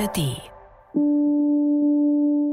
ARD. 0.00 0.18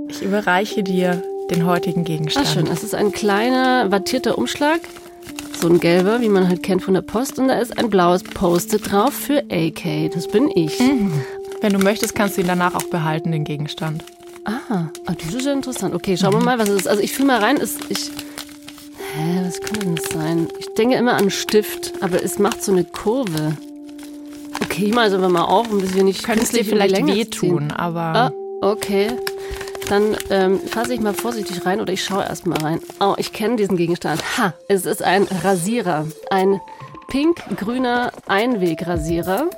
Ich 0.10 0.22
überreiche 0.22 0.84
dir 0.84 1.24
den 1.50 1.66
heutigen 1.66 2.04
Gegenstand. 2.04 2.46
Ah, 2.46 2.52
schön. 2.52 2.68
Es 2.68 2.84
ist 2.84 2.94
ein 2.94 3.12
kleiner 3.12 3.90
wattierter 3.90 4.38
Umschlag. 4.38 4.82
So 5.60 5.70
ein 5.70 5.80
gelber, 5.80 6.22
wie 6.22 6.30
man 6.30 6.48
halt 6.48 6.62
kennt 6.62 6.84
von 6.84 6.94
der 6.94 7.02
Post. 7.02 7.40
Und 7.40 7.48
da 7.48 7.60
ist 7.60 7.78
ein 7.78 7.90
blaues 7.90 8.24
Post-it 8.24 8.92
drauf 8.92 9.14
für 9.14 9.44
AK. 9.50 10.12
Das 10.14 10.28
bin 10.28 10.50
ich. 10.54 10.80
Mhm. 10.80 11.24
Wenn 11.62 11.74
du 11.74 11.80
möchtest, 11.80 12.16
kannst 12.16 12.38
du 12.38 12.42
ihn 12.42 12.48
danach 12.48 12.76
auch 12.76 12.84
behalten, 12.84 13.32
den 13.32 13.44
Gegenstand. 13.44 14.04
Ah, 14.44 14.60
ah 14.70 14.90
das 15.06 15.34
ist 15.34 15.46
ja 15.46 15.54
interessant. 15.54 15.96
Okay, 15.96 16.18
schauen 16.18 16.34
wir 16.34 16.42
mal, 16.42 16.60
was 16.60 16.70
es 16.70 16.82
ist. 16.82 16.88
Also 16.88 17.02
ich 17.02 17.14
fühle 17.14 17.28
mal 17.28 17.40
rein. 17.40 17.58
Ist, 17.58 17.80
ich, 17.90 18.12
hä, 19.16 19.42
was 19.46 19.62
könnte 19.62 19.80
denn 19.80 19.96
das 19.96 20.10
sein? 20.10 20.48
Ich 20.60 20.74
denke 20.74 20.98
immer 20.98 21.14
an 21.14 21.30
Stift, 21.32 21.94
aber 22.02 22.22
es 22.22 22.40
macht 22.40 22.62
so 22.62 22.74
eine 22.74 22.84
Kurve. 22.84 23.54
Mache 24.86 25.08
es 25.08 25.14
einfach 25.14 25.30
mal 25.30 25.44
auf, 25.44 25.72
um 25.72 25.82
das 25.82 25.94
wir 25.94 26.04
nicht 26.04 26.24
Könnte 26.24 26.44
es 26.44 26.50
dir 26.50 26.60
künstlich 26.60 26.70
vielleicht 26.70 27.08
wehtun, 27.08 27.72
aber 27.72 28.02
Ah, 28.02 28.32
okay. 28.62 29.12
Dann 29.90 30.18
ähm, 30.30 30.60
fasse 30.60 30.94
ich 30.94 31.00
mal 31.00 31.14
vorsichtig 31.14 31.66
rein 31.66 31.80
oder 31.80 31.94
ich 31.94 32.04
schaue 32.04 32.24
erst 32.24 32.46
mal 32.46 32.58
rein. 32.58 32.80
Oh, 33.00 33.14
ich 33.18 33.32
kenne 33.32 33.56
diesen 33.56 33.78
Gegenstand. 33.78 34.22
Ha, 34.38 34.54
es 34.68 34.86
ist 34.86 35.02
ein 35.02 35.24
Rasierer. 35.24 36.06
Ein 36.30 36.60
pink-grüner 37.08 38.12
Einwegrasierer. 38.28 39.50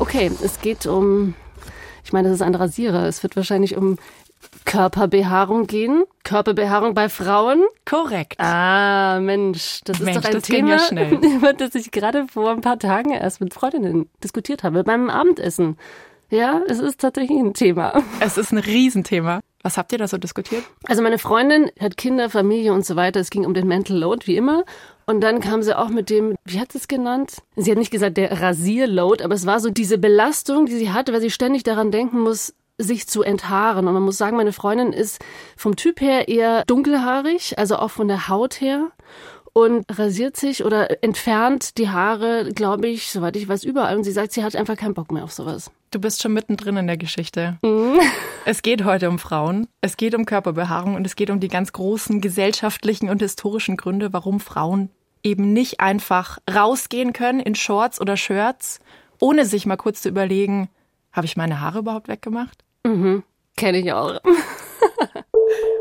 Okay, 0.00 0.30
es 0.42 0.60
geht 0.60 0.86
um, 0.86 1.34
ich 2.04 2.12
meine, 2.12 2.28
das 2.28 2.36
ist 2.36 2.42
ein 2.42 2.54
Rasierer. 2.56 3.06
Es 3.06 3.22
wird 3.22 3.36
wahrscheinlich 3.36 3.76
um 3.76 3.96
Körperbehaarung 4.64 5.66
gehen. 5.66 6.04
Körperbehaarung 6.24 6.94
bei 6.94 7.08
Frauen. 7.08 7.64
korrekt. 7.84 8.38
Ah, 8.38 9.18
Mensch, 9.20 9.80
das 9.84 9.98
ist 9.98 10.04
Mensch, 10.04 10.20
doch 10.20 10.34
ein 10.34 10.42
Thema, 10.42 10.70
ja 10.70 10.78
schnell. 10.78 11.12
über 11.36 11.52
das 11.52 11.74
ich 11.74 11.90
gerade 11.90 12.26
vor 12.26 12.50
ein 12.50 12.60
paar 12.60 12.78
Tagen 12.78 13.12
erst 13.12 13.40
mit 13.40 13.54
Freundinnen 13.54 14.08
diskutiert 14.22 14.62
habe, 14.62 14.84
beim 14.84 15.10
Abendessen. 15.10 15.76
Ja, 16.30 16.62
es 16.68 16.78
ist 16.78 17.00
tatsächlich 17.00 17.38
ein 17.38 17.54
Thema. 17.54 18.02
Es 18.20 18.38
ist 18.38 18.52
ein 18.52 18.58
Riesenthema. 18.58 19.40
Was 19.62 19.76
habt 19.76 19.92
ihr 19.92 19.98
da 19.98 20.08
so 20.08 20.16
diskutiert? 20.16 20.62
Also 20.84 21.02
meine 21.02 21.18
Freundin 21.18 21.70
hat 21.78 21.96
Kinder, 21.96 22.30
Familie 22.30 22.72
und 22.72 22.86
so 22.86 22.96
weiter. 22.96 23.20
Es 23.20 23.30
ging 23.30 23.44
um 23.44 23.52
den 23.52 23.66
Mental 23.66 23.96
Load, 23.96 24.26
wie 24.26 24.36
immer. 24.36 24.64
Und 25.06 25.20
dann 25.22 25.40
kam 25.40 25.62
sie 25.62 25.76
auch 25.76 25.88
mit 25.88 26.08
dem, 26.08 26.36
wie 26.44 26.60
hat 26.60 26.72
sie 26.72 26.78
es 26.78 26.88
genannt? 26.88 27.42
Sie 27.56 27.70
hat 27.70 27.78
nicht 27.78 27.90
gesagt 27.90 28.16
der 28.16 28.40
Rasierload, 28.40 29.24
aber 29.24 29.34
es 29.34 29.44
war 29.44 29.58
so 29.58 29.68
diese 29.68 29.98
Belastung, 29.98 30.66
die 30.66 30.76
sie 30.76 30.92
hatte, 30.92 31.12
weil 31.12 31.20
sie 31.20 31.30
ständig 31.30 31.64
daran 31.64 31.90
denken 31.90 32.20
muss, 32.20 32.54
sich 32.82 33.06
zu 33.06 33.22
enthaaren. 33.22 33.86
Und 33.86 33.94
man 33.94 34.02
muss 34.02 34.18
sagen, 34.18 34.36
meine 34.36 34.52
Freundin 34.52 34.92
ist 34.92 35.22
vom 35.56 35.76
Typ 35.76 36.00
her 36.00 36.28
eher 36.28 36.64
dunkelhaarig, 36.66 37.58
also 37.58 37.76
auch 37.76 37.90
von 37.90 38.08
der 38.08 38.28
Haut 38.28 38.60
her. 38.60 38.90
Und 39.52 39.84
rasiert 39.90 40.36
sich 40.36 40.64
oder 40.64 41.02
entfernt 41.02 41.76
die 41.76 41.88
Haare, 41.88 42.50
glaube 42.54 42.86
ich, 42.86 43.10
soweit 43.10 43.36
ich 43.36 43.48
weiß, 43.48 43.64
überall. 43.64 43.96
Und 43.96 44.04
sie 44.04 44.12
sagt, 44.12 44.30
sie 44.32 44.44
hat 44.44 44.54
einfach 44.54 44.76
keinen 44.76 44.94
Bock 44.94 45.10
mehr 45.10 45.24
auf 45.24 45.32
sowas. 45.32 45.72
Du 45.90 45.98
bist 45.98 46.22
schon 46.22 46.32
mittendrin 46.32 46.76
in 46.76 46.86
der 46.86 46.96
Geschichte. 46.96 47.58
Es 48.46 48.62
geht 48.62 48.84
heute 48.84 49.10
um 49.10 49.18
Frauen, 49.18 49.68
es 49.82 49.98
geht 49.98 50.14
um 50.14 50.24
Körperbehaarung 50.24 50.94
und 50.94 51.06
es 51.06 51.14
geht 51.14 51.28
um 51.28 51.40
die 51.40 51.48
ganz 51.48 51.72
großen 51.72 52.22
gesellschaftlichen 52.22 53.10
und 53.10 53.20
historischen 53.20 53.76
Gründe, 53.76 54.14
warum 54.14 54.40
Frauen 54.40 54.88
eben 55.22 55.52
nicht 55.52 55.80
einfach 55.80 56.38
rausgehen 56.52 57.12
können 57.12 57.40
in 57.40 57.54
Shorts 57.54 58.00
oder 58.00 58.16
Shirts, 58.16 58.80
ohne 59.20 59.44
sich 59.44 59.66
mal 59.66 59.76
kurz 59.76 60.00
zu 60.00 60.08
überlegen, 60.08 60.70
habe 61.12 61.26
ich 61.26 61.36
meine 61.36 61.60
Haare 61.60 61.80
überhaupt 61.80 62.08
weggemacht? 62.08 62.64
Kenne 63.56 63.78
ich 63.78 63.92
auch. 63.92 64.20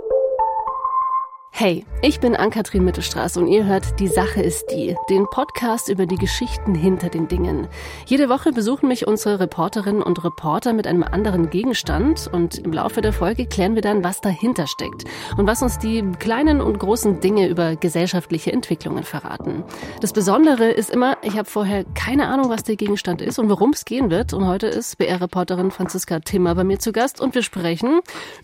Hey, 1.61 1.83
ich 2.01 2.21
bin 2.21 2.37
Ann-Kathrin 2.37 2.85
Mittelstraße 2.85 3.37
und 3.37 3.47
ihr 3.47 3.65
hört 3.65 3.99
Die 3.99 4.07
Sache 4.07 4.41
ist 4.41 4.67
die, 4.71 4.95
den 5.09 5.25
Podcast 5.29 5.89
über 5.89 6.05
die 6.05 6.15
Geschichten 6.15 6.73
hinter 6.73 7.09
den 7.09 7.27
Dingen. 7.27 7.67
Jede 8.05 8.29
Woche 8.29 8.53
besuchen 8.53 8.87
mich 8.87 9.05
unsere 9.05 9.41
Reporterinnen 9.41 10.01
und 10.01 10.23
Reporter 10.23 10.71
mit 10.71 10.87
einem 10.87 11.03
anderen 11.03 11.49
Gegenstand 11.49 12.29
und 12.31 12.59
im 12.59 12.71
Laufe 12.71 13.01
der 13.01 13.11
Folge 13.11 13.45
klären 13.45 13.75
wir 13.75 13.81
dann, 13.81 14.05
was 14.05 14.21
dahinter 14.21 14.67
steckt 14.67 15.03
und 15.35 15.47
was 15.47 15.61
uns 15.61 15.77
die 15.77 16.01
kleinen 16.19 16.61
und 16.61 16.79
großen 16.79 17.19
Dinge 17.19 17.49
über 17.49 17.75
gesellschaftliche 17.75 18.53
Entwicklungen 18.53 19.03
verraten. 19.03 19.65
Das 19.99 20.13
Besondere 20.13 20.69
ist 20.69 20.89
immer, 20.89 21.17
ich 21.23 21.37
habe 21.37 21.49
vorher 21.49 21.83
keine 21.93 22.29
Ahnung, 22.29 22.49
was 22.49 22.63
der 22.63 22.77
Gegenstand 22.77 23.21
ist 23.21 23.37
und 23.37 23.49
worum 23.49 23.71
es 23.71 23.83
gehen 23.83 24.09
wird 24.09 24.31
und 24.31 24.47
heute 24.47 24.67
ist 24.67 24.97
BR-Reporterin 24.97 25.71
Franziska 25.71 26.21
Timmer 26.21 26.55
bei 26.55 26.63
mir 26.63 26.79
zu 26.79 26.93
Gast 26.93 27.19
und 27.19 27.35
wir 27.35 27.43
sprechen 27.43 27.99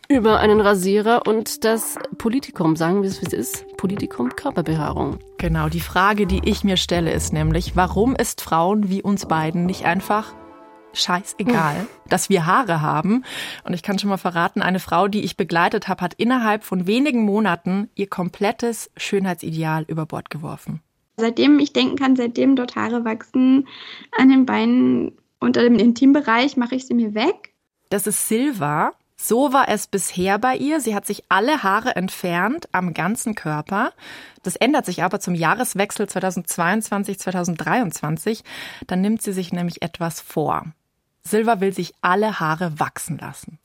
über 0.10 0.40
einen 0.40 0.60
Rasierer 0.60 1.26
und 1.26 1.64
das 1.64 1.98
Politikum, 2.18 2.76
sagen 2.76 3.04
wir 3.04 3.05
wie 3.06 3.28
es 3.28 3.34
ist, 3.34 3.78
Politikum 3.78 4.30
Körperbehaarung. 4.36 5.20
Genau, 5.38 5.70
die 5.70 5.80
Frage, 5.80 6.28
die 6.28 6.42
ich 6.44 6.64
mir 6.64 6.78
stelle, 6.78 7.12
ist 7.12 7.34
nämlich, 7.34 7.76
warum 7.76 8.16
ist 8.16 8.42
Frauen 8.42 8.90
wie 8.90 9.02
uns 9.02 9.28
beiden 9.28 9.66
nicht 9.66 9.86
einfach 9.86 10.34
scheißegal, 10.94 11.88
dass 12.10 12.30
wir 12.30 12.46
Haare 12.46 12.82
haben? 12.82 13.24
Und 13.64 13.74
ich 13.74 13.84
kann 13.84 14.00
schon 14.00 14.10
mal 14.10 14.18
verraten, 14.18 14.62
eine 14.62 14.80
Frau, 14.80 15.08
die 15.08 15.24
ich 15.24 15.38
begleitet 15.38 15.88
habe, 15.88 16.02
hat 16.02 16.14
innerhalb 16.16 16.64
von 16.64 16.88
wenigen 16.88 17.24
Monaten 17.24 17.90
ihr 17.96 18.08
komplettes 18.08 18.90
Schönheitsideal 18.98 19.86
über 19.88 20.06
Bord 20.06 20.30
geworfen. 20.30 20.82
Seitdem 21.18 21.60
ich 21.60 21.74
denken 21.74 21.96
kann, 21.96 22.16
seitdem 22.16 22.56
dort 22.56 22.76
Haare 22.76 23.06
wachsen 23.06 23.68
an 24.18 24.30
den 24.30 24.46
Beinen 24.46 25.14
unter 25.40 25.62
dem 25.62 25.76
Intimbereich, 25.76 26.58
mache 26.58 26.76
ich 26.76 26.88
sie 26.88 26.94
mir 26.94 27.14
weg. 27.14 27.54
Das 27.90 28.08
ist 28.08 28.28
Silva. 28.28 28.94
So 29.28 29.54
war 29.54 29.70
es 29.70 29.88
bisher 29.88 30.38
bei 30.38 30.56
ihr. 30.56 30.80
Sie 30.80 30.94
hat 30.94 31.08
sich 31.08 31.24
alle 31.30 31.64
Haare 31.64 31.96
entfernt 31.96 32.70
am 32.74 32.94
ganzen 32.94 33.34
Körper. 33.34 33.92
Das 34.44 34.56
ändert 34.56 34.86
sich 34.86 35.02
aber 35.02 35.20
zum 35.20 35.34
Jahreswechsel 35.34 36.06
2022-2023. 36.06 38.44
Dann 38.86 39.02
nimmt 39.02 39.24
sie 39.24 39.34
sich 39.34 39.52
nämlich 39.52 39.82
etwas 39.82 40.22
vor. 40.22 40.68
Silva 41.24 41.60
will 41.60 41.74
sich 41.74 41.96
alle 42.02 42.40
Haare 42.40 42.80
wachsen 42.80 43.18
lassen. 43.18 43.58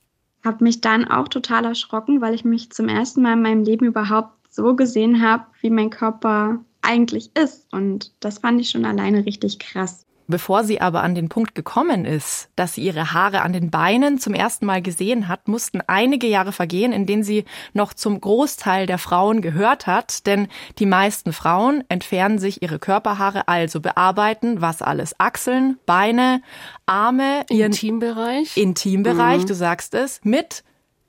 Habe 0.43 0.65
mich 0.65 0.81
dann 0.81 1.07
auch 1.07 1.29
total 1.29 1.67
erschrocken, 1.67 2.23
weil 2.23 2.33
ich 2.33 2.47
mich 2.47 2.73
zum 2.73 2.89
ersten 2.89 3.21
Mal 3.21 3.35
in 3.35 3.43
meinem 3.43 3.63
Leben 3.63 3.85
überhaupt 3.85 4.33
so 4.49 4.75
gesehen 4.75 5.21
habe, 5.21 5.45
wie 5.61 5.69
mein 5.69 5.91
Körper 5.91 6.61
eigentlich 6.81 7.37
ist. 7.37 7.71
Und 7.71 8.15
das 8.21 8.39
fand 8.39 8.63
ich 8.63 8.71
schon 8.71 8.87
alleine 8.87 9.27
richtig 9.27 9.59
krass. 9.59 10.07
Bevor 10.31 10.63
sie 10.63 10.81
aber 10.81 11.03
an 11.03 11.17
den 11.17 11.29
Punkt 11.29 11.57
gekommen 11.57 12.05
ist, 12.05 12.49
dass 12.55 12.75
sie 12.75 12.83
ihre 12.83 13.13
Haare 13.13 13.43
an 13.43 13.53
den 13.53 13.71
Beinen 13.71 14.21
zum 14.21 14.33
ersten 14.33 14.65
Mal 14.65 14.81
gesehen 14.81 15.27
hat, 15.27 15.49
mussten 15.49 15.81
einige 15.89 16.29
Jahre 16.29 16.53
vergehen, 16.53 16.93
in 16.93 17.05
denen 17.05 17.25
sie 17.25 17.45
noch 17.73 17.93
zum 17.93 18.21
Großteil 18.21 18.87
der 18.87 18.99
Frauen 18.99 19.43
gehört 19.43 19.89
hat. 19.89 20.27
Denn 20.27 20.47
die 20.79 20.87
meisten 20.87 21.33
Frauen 21.33 21.83
entfernen 21.89 22.39
sich 22.39 22.63
ihre 22.63 22.79
Körperhaare, 22.79 23.49
also 23.49 23.81
bearbeiten, 23.81 24.61
was 24.61 24.83
alles? 24.83 25.19
Achseln, 25.19 25.79
Beine, 25.85 26.43
Arme, 26.87 27.45
ihren 27.51 27.73
Intimbereich. 27.73 28.57
Intimbereich, 28.57 29.45
du 29.45 29.55
sagst 29.55 29.95
es, 29.95 30.21
mit 30.23 30.63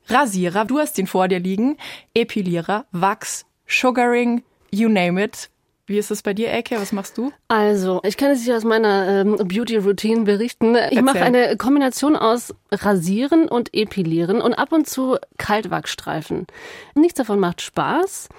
Rasierer, 0.07 0.65
du 0.65 0.79
hast 0.79 0.97
ihn 0.97 1.07
vor 1.07 1.27
dir 1.27 1.39
liegen, 1.39 1.77
Epilierer, 2.15 2.85
Wachs, 2.91 3.45
Sugaring, 3.67 4.43
you 4.71 4.89
name 4.89 5.23
it. 5.23 5.49
Wie 5.91 5.97
ist 5.97 6.09
es 6.09 6.21
bei 6.21 6.33
dir, 6.33 6.53
Ecke? 6.53 6.77
Was 6.79 6.93
machst 6.93 7.17
du? 7.17 7.33
Also, 7.49 7.99
ich 8.05 8.15
kann 8.15 8.31
es 8.31 8.45
dir 8.45 8.55
aus 8.55 8.63
meiner 8.63 9.09
ähm, 9.09 9.35
Beauty-Routine 9.35 10.21
berichten. 10.21 10.77
Ich 10.89 11.01
mache 11.01 11.21
eine 11.21 11.57
Kombination 11.57 12.15
aus 12.15 12.55
Rasieren 12.71 13.49
und 13.49 13.73
Epilieren 13.73 14.41
und 14.41 14.53
ab 14.53 14.71
und 14.71 14.87
zu 14.87 15.17
Kaltwachsstreifen. 15.37 16.47
Nichts 16.95 17.17
davon 17.17 17.39
macht 17.39 17.59
Spaß. 17.59 18.29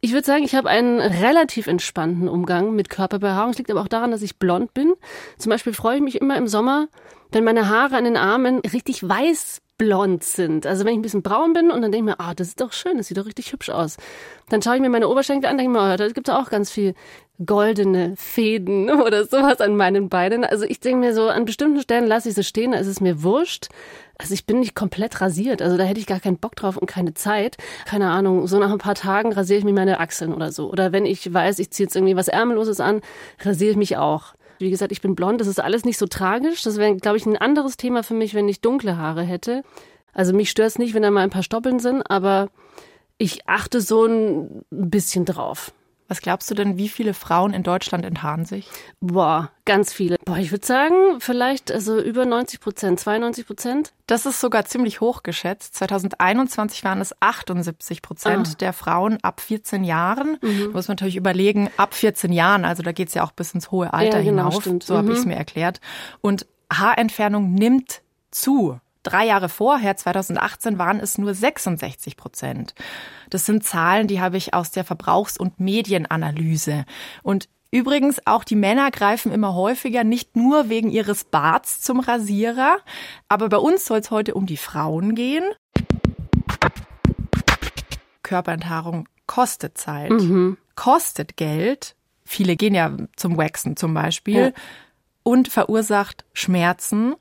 Ich 0.00 0.12
würde 0.12 0.24
sagen, 0.24 0.44
ich 0.44 0.54
habe 0.54 0.70
einen 0.70 0.98
relativ 0.98 1.66
entspannten 1.66 2.26
Umgang 2.26 2.74
mit 2.74 2.88
Körperbehaarung. 2.88 3.50
Es 3.50 3.58
liegt 3.58 3.70
aber 3.70 3.82
auch 3.82 3.88
daran, 3.88 4.10
dass 4.10 4.22
ich 4.22 4.38
blond 4.38 4.72
bin. 4.72 4.94
Zum 5.36 5.50
Beispiel 5.50 5.74
freue 5.74 5.96
ich 5.96 6.02
mich 6.02 6.18
immer 6.18 6.38
im 6.38 6.48
Sommer, 6.48 6.88
wenn 7.32 7.44
meine 7.44 7.68
Haare 7.68 7.98
an 7.98 8.04
den 8.04 8.16
Armen 8.16 8.60
richtig 8.60 9.06
weiß 9.06 9.60
blond 9.78 10.24
sind. 10.24 10.66
Also 10.66 10.84
wenn 10.84 10.92
ich 10.92 10.98
ein 10.98 11.02
bisschen 11.02 11.22
braun 11.22 11.52
bin 11.52 11.70
und 11.70 11.80
dann 11.80 11.92
denke 11.92 12.10
ich 12.10 12.16
mir, 12.16 12.20
ah, 12.20 12.34
das 12.34 12.48
ist 12.48 12.60
doch 12.60 12.72
schön, 12.72 12.98
das 12.98 13.06
sieht 13.06 13.16
doch 13.16 13.26
richtig 13.26 13.52
hübsch 13.52 13.70
aus. 13.70 13.96
Dann 14.50 14.60
schaue 14.60 14.74
ich 14.74 14.80
mir 14.82 14.90
meine 14.90 15.08
Oberschenkel 15.08 15.48
an, 15.48 15.56
denke 15.56 15.72
mir, 15.72 15.94
oh, 15.94 15.96
da 15.96 16.08
gibt 16.08 16.28
es 16.28 16.34
auch 16.34 16.50
ganz 16.50 16.70
viel 16.70 16.94
goldene 17.44 18.14
Fäden 18.16 18.90
oder 19.02 19.24
sowas 19.24 19.60
an 19.60 19.76
meinen 19.76 20.08
Beinen. 20.08 20.44
Also 20.44 20.64
ich 20.64 20.80
denke 20.80 20.98
mir 20.98 21.14
so, 21.14 21.28
an 21.28 21.44
bestimmten 21.44 21.80
Stellen 21.80 22.06
lasse 22.06 22.28
ich 22.28 22.34
sie 22.34 22.44
stehen, 22.44 22.72
da 22.72 22.78
ist 22.78 22.88
es 22.88 23.00
mir 23.00 23.22
wurscht. 23.22 23.68
Also 24.20 24.34
ich 24.34 24.46
bin 24.46 24.58
nicht 24.58 24.74
komplett 24.74 25.20
rasiert, 25.20 25.62
also 25.62 25.76
da 25.76 25.84
hätte 25.84 26.00
ich 26.00 26.06
gar 26.06 26.18
keinen 26.18 26.38
Bock 26.38 26.56
drauf 26.56 26.76
und 26.76 26.88
keine 26.88 27.14
Zeit. 27.14 27.56
Keine 27.86 28.10
Ahnung, 28.10 28.48
so 28.48 28.58
nach 28.58 28.72
ein 28.72 28.78
paar 28.78 28.96
Tagen 28.96 29.32
rasiere 29.32 29.60
ich 29.60 29.64
mir 29.64 29.72
meine 29.72 30.00
Achseln 30.00 30.34
oder 30.34 30.50
so. 30.50 30.72
Oder 30.72 30.90
wenn 30.90 31.06
ich 31.06 31.32
weiß, 31.32 31.60
ich 31.60 31.70
ziehe 31.70 31.86
jetzt 31.86 31.94
irgendwie 31.94 32.16
was 32.16 32.26
Ärmelloses 32.26 32.80
an, 32.80 33.00
rasiere 33.44 33.70
ich 33.70 33.76
mich 33.76 33.96
auch. 33.96 34.34
Wie 34.58 34.70
gesagt, 34.70 34.92
ich 34.92 35.00
bin 35.00 35.14
blond, 35.14 35.40
das 35.40 35.46
ist 35.46 35.60
alles 35.60 35.84
nicht 35.84 35.98
so 35.98 36.06
tragisch. 36.06 36.62
Das 36.62 36.76
wäre, 36.76 36.96
glaube 36.96 37.16
ich, 37.16 37.26
ein 37.26 37.36
anderes 37.36 37.76
Thema 37.76 38.02
für 38.02 38.14
mich, 38.14 38.34
wenn 38.34 38.48
ich 38.48 38.60
dunkle 38.60 38.96
Haare 38.96 39.22
hätte. 39.22 39.62
Also 40.12 40.32
mich 40.32 40.50
stört 40.50 40.68
es 40.68 40.78
nicht, 40.78 40.94
wenn 40.94 41.02
da 41.02 41.10
mal 41.10 41.22
ein 41.22 41.30
paar 41.30 41.42
Stoppeln 41.42 41.78
sind, 41.78 42.02
aber 42.10 42.48
ich 43.18 43.48
achte 43.48 43.80
so 43.80 44.06
ein 44.06 44.64
bisschen 44.70 45.24
drauf. 45.24 45.72
Was 46.08 46.22
glaubst 46.22 46.50
du 46.50 46.54
denn, 46.54 46.78
wie 46.78 46.88
viele 46.88 47.12
Frauen 47.12 47.52
in 47.52 47.62
Deutschland 47.62 48.06
enthaaren 48.06 48.46
sich? 48.46 48.66
Boah, 49.00 49.50
ganz 49.66 49.92
viele. 49.92 50.16
Boah, 50.24 50.38
ich 50.38 50.50
würde 50.50 50.66
sagen, 50.66 51.20
vielleicht 51.20 51.70
also 51.70 52.00
über 52.00 52.24
90 52.24 52.60
Prozent, 52.60 52.98
92 52.98 53.46
Prozent. 53.46 53.92
Das 54.06 54.24
ist 54.24 54.40
sogar 54.40 54.64
ziemlich 54.64 55.02
hoch 55.02 55.22
geschätzt. 55.22 55.74
2021 55.74 56.82
waren 56.82 57.02
es 57.02 57.14
78 57.20 58.00
Prozent 58.00 58.48
ah. 58.48 58.54
der 58.58 58.72
Frauen 58.72 59.18
ab 59.20 59.42
14 59.42 59.84
Jahren. 59.84 60.38
Mhm. 60.40 60.60
Da 60.60 60.68
muss 60.68 60.88
man 60.88 60.94
natürlich 60.94 61.16
überlegen, 61.16 61.68
ab 61.76 61.92
14 61.92 62.32
Jahren, 62.32 62.64
also 62.64 62.82
da 62.82 62.92
geht's 62.92 63.12
ja 63.12 63.22
auch 63.22 63.32
bis 63.32 63.52
ins 63.52 63.70
hohe 63.70 63.92
Alter 63.92 64.18
ja, 64.18 64.24
genau, 64.24 64.46
hinauf. 64.46 64.62
Stimmt. 64.62 64.84
So 64.84 64.94
mhm. 64.94 64.98
habe 64.98 65.12
ich 65.12 65.18
es 65.18 65.26
mir 65.26 65.36
erklärt. 65.36 65.82
Und 66.22 66.46
Haarentfernung 66.72 67.52
nimmt 67.52 68.00
zu. 68.30 68.80
Drei 69.08 69.24
Jahre 69.24 69.48
vorher, 69.48 69.96
2018, 69.96 70.76
waren 70.76 71.00
es 71.00 71.16
nur 71.16 71.32
66 71.32 72.18
Prozent. 72.18 72.74
Das 73.30 73.46
sind 73.46 73.64
Zahlen, 73.64 74.06
die 74.06 74.20
habe 74.20 74.36
ich 74.36 74.52
aus 74.52 74.70
der 74.70 74.84
Verbrauchs- 74.84 75.38
und 75.38 75.58
Medienanalyse. 75.58 76.84
Und 77.22 77.48
Übrigens, 77.70 78.26
auch 78.26 78.44
die 78.44 78.56
Männer 78.56 78.90
greifen 78.90 79.30
immer 79.30 79.54
häufiger, 79.54 80.02
nicht 80.02 80.36
nur 80.36 80.70
wegen 80.70 80.90
ihres 80.90 81.24
Barts 81.24 81.82
zum 81.82 82.00
Rasierer. 82.00 82.78
Aber 83.28 83.50
bei 83.50 83.58
uns 83.58 83.84
soll 83.84 83.98
es 83.98 84.10
heute 84.10 84.32
um 84.32 84.46
die 84.46 84.56
Frauen 84.56 85.14
gehen. 85.14 85.44
Körperenthaarung 88.22 89.06
kostet 89.26 89.76
Zeit, 89.76 90.10
mhm. 90.10 90.56
kostet 90.76 91.36
Geld. 91.36 91.94
Viele 92.24 92.56
gehen 92.56 92.74
ja 92.74 92.96
zum 93.16 93.36
Waxen 93.36 93.76
zum 93.76 93.92
Beispiel. 93.92 94.40
Ja. 94.40 94.62
Und 95.22 95.48
verursacht 95.48 96.24
Schmerzen. 96.32 97.16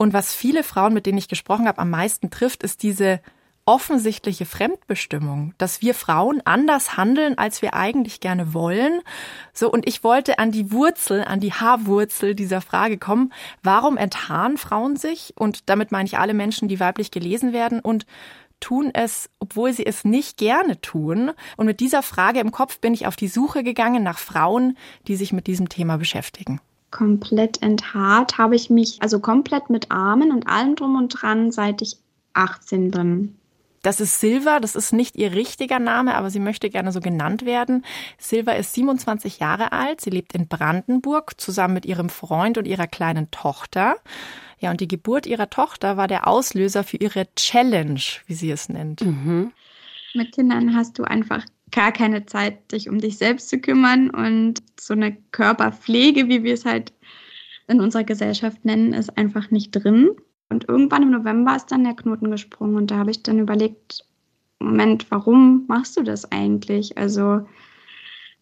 Und 0.00 0.14
was 0.14 0.34
viele 0.34 0.62
Frauen, 0.62 0.94
mit 0.94 1.04
denen 1.04 1.18
ich 1.18 1.28
gesprochen 1.28 1.68
habe, 1.68 1.78
am 1.78 1.90
meisten 1.90 2.30
trifft, 2.30 2.62
ist 2.62 2.82
diese 2.82 3.20
offensichtliche 3.66 4.46
Fremdbestimmung, 4.46 5.52
dass 5.58 5.82
wir 5.82 5.92
Frauen 5.92 6.40
anders 6.46 6.96
handeln, 6.96 7.36
als 7.36 7.60
wir 7.60 7.74
eigentlich 7.74 8.20
gerne 8.20 8.54
wollen. 8.54 9.02
So, 9.52 9.70
und 9.70 9.86
ich 9.86 10.02
wollte 10.02 10.38
an 10.38 10.52
die 10.52 10.72
Wurzel, 10.72 11.22
an 11.22 11.40
die 11.40 11.52
Haarwurzel 11.52 12.34
dieser 12.34 12.62
Frage 12.62 12.96
kommen. 12.96 13.30
Warum 13.62 13.98
enthaaren 13.98 14.56
Frauen 14.56 14.96
sich? 14.96 15.34
Und 15.36 15.68
damit 15.68 15.92
meine 15.92 16.06
ich 16.06 16.16
alle 16.16 16.32
Menschen, 16.32 16.66
die 16.66 16.80
weiblich 16.80 17.10
gelesen 17.10 17.52
werden 17.52 17.80
und 17.80 18.06
tun 18.58 18.90
es, 18.94 19.28
obwohl 19.38 19.74
sie 19.74 19.84
es 19.84 20.06
nicht 20.06 20.38
gerne 20.38 20.80
tun. 20.80 21.32
Und 21.58 21.66
mit 21.66 21.80
dieser 21.80 22.02
Frage 22.02 22.40
im 22.40 22.52
Kopf 22.52 22.78
bin 22.78 22.94
ich 22.94 23.06
auf 23.06 23.16
die 23.16 23.28
Suche 23.28 23.62
gegangen 23.62 24.02
nach 24.02 24.18
Frauen, 24.18 24.78
die 25.08 25.16
sich 25.16 25.34
mit 25.34 25.46
diesem 25.46 25.68
Thema 25.68 25.98
beschäftigen 25.98 26.58
komplett 26.90 27.62
enthaart 27.62 28.38
habe 28.38 28.56
ich 28.56 28.70
mich, 28.70 29.00
also 29.00 29.20
komplett 29.20 29.70
mit 29.70 29.90
Armen 29.90 30.32
und 30.32 30.48
allem 30.48 30.76
drum 30.76 30.96
und 30.96 31.08
dran, 31.08 31.50
seit 31.52 31.82
ich 31.82 31.96
18 32.34 32.90
bin. 32.90 33.36
Das 33.82 33.98
ist 33.98 34.20
Silva, 34.20 34.60
das 34.60 34.74
ist 34.76 34.92
nicht 34.92 35.16
ihr 35.16 35.32
richtiger 35.32 35.78
Name, 35.78 36.14
aber 36.14 36.28
sie 36.28 36.38
möchte 36.38 36.68
gerne 36.68 36.92
so 36.92 37.00
genannt 37.00 37.46
werden. 37.46 37.84
Silva 38.18 38.52
ist 38.52 38.74
27 38.74 39.38
Jahre 39.38 39.72
alt, 39.72 40.02
sie 40.02 40.10
lebt 40.10 40.34
in 40.34 40.48
Brandenburg 40.48 41.40
zusammen 41.40 41.74
mit 41.74 41.86
ihrem 41.86 42.10
Freund 42.10 42.58
und 42.58 42.66
ihrer 42.66 42.86
kleinen 42.86 43.30
Tochter. 43.30 43.96
Ja, 44.58 44.70
und 44.70 44.82
die 44.82 44.88
Geburt 44.88 45.26
ihrer 45.26 45.48
Tochter 45.48 45.96
war 45.96 46.08
der 46.08 46.26
Auslöser 46.26 46.84
für 46.84 46.98
ihre 46.98 47.34
Challenge, 47.36 48.02
wie 48.26 48.34
sie 48.34 48.50
es 48.50 48.68
nennt. 48.68 49.00
Mhm. 49.00 49.52
Mit 50.12 50.32
Kindern 50.32 50.76
hast 50.76 50.98
du 50.98 51.04
einfach 51.04 51.46
gar 51.72 51.92
keine 51.92 52.26
Zeit, 52.26 52.72
dich 52.72 52.88
um 52.88 52.98
dich 52.98 53.18
selbst 53.18 53.48
zu 53.48 53.58
kümmern. 53.58 54.10
Und 54.10 54.62
so 54.78 54.94
eine 54.94 55.16
Körperpflege, 55.32 56.28
wie 56.28 56.42
wir 56.42 56.54
es 56.54 56.64
halt 56.64 56.92
in 57.68 57.80
unserer 57.80 58.04
Gesellschaft 58.04 58.64
nennen, 58.64 58.92
ist 58.92 59.16
einfach 59.16 59.50
nicht 59.50 59.72
drin. 59.72 60.10
Und 60.48 60.68
irgendwann 60.68 61.04
im 61.04 61.10
November 61.10 61.54
ist 61.56 61.66
dann 61.66 61.84
der 61.84 61.94
Knoten 61.94 62.30
gesprungen 62.30 62.76
und 62.76 62.90
da 62.90 62.96
habe 62.96 63.12
ich 63.12 63.22
dann 63.22 63.38
überlegt, 63.38 64.04
Moment, 64.58 65.10
warum 65.10 65.64
machst 65.68 65.96
du 65.96 66.02
das 66.02 66.30
eigentlich? 66.32 66.98
Also 66.98 67.46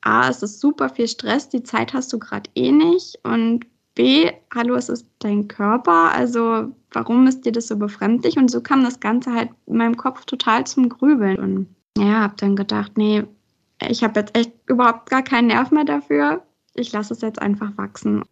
A, 0.01 0.29
es 0.29 0.43
ist 0.43 0.61
super 0.61 0.89
viel 0.89 1.07
Stress, 1.07 1.51
die 1.51 1.63
Zeit 1.63 1.93
hast 1.93 2.13
du 2.13 2.19
gerade 2.19 2.51
eh 2.55 2.73
nicht 2.73 3.19
und 3.25 3.67
B, 3.95 4.31
hallo, 4.55 4.75
es 4.77 4.89
ist 4.89 5.07
dein 5.19 5.49
Körper, 5.49 6.13
also 6.13 6.73
warum 6.93 7.27
ist 7.27 7.45
dir 7.45 7.53
das 7.53 7.67
so 7.67 7.77
befremdlich? 7.77 8.37
Und 8.39 8.49
so 8.49 8.61
kam 8.63 8.85
das 8.85 9.01
Ganze 9.01 9.33
halt 9.33 9.51
in 9.67 9.77
meinem 9.77 9.97
Kopf 9.97 10.25
total 10.25 10.67
zum 10.67 10.89
Grübeln 10.89 11.39
und 11.39 11.67
ja, 11.99 12.21
habe 12.23 12.35
dann 12.37 12.56
gedacht, 12.56 12.97
nee, 12.97 13.25
ich 13.87 14.03
habe 14.03 14.21
jetzt 14.21 14.37
echt 14.37 14.53
überhaupt 14.67 15.11
gar 15.11 15.23
keinen 15.23 15.49
Nerv 15.49 15.71
mehr 15.71 15.85
dafür. 15.85 16.43
Ich 16.75 16.93
lasse 16.93 17.15
es 17.15 17.21
jetzt 17.21 17.41
einfach 17.41 17.77
wachsen. 17.77 18.25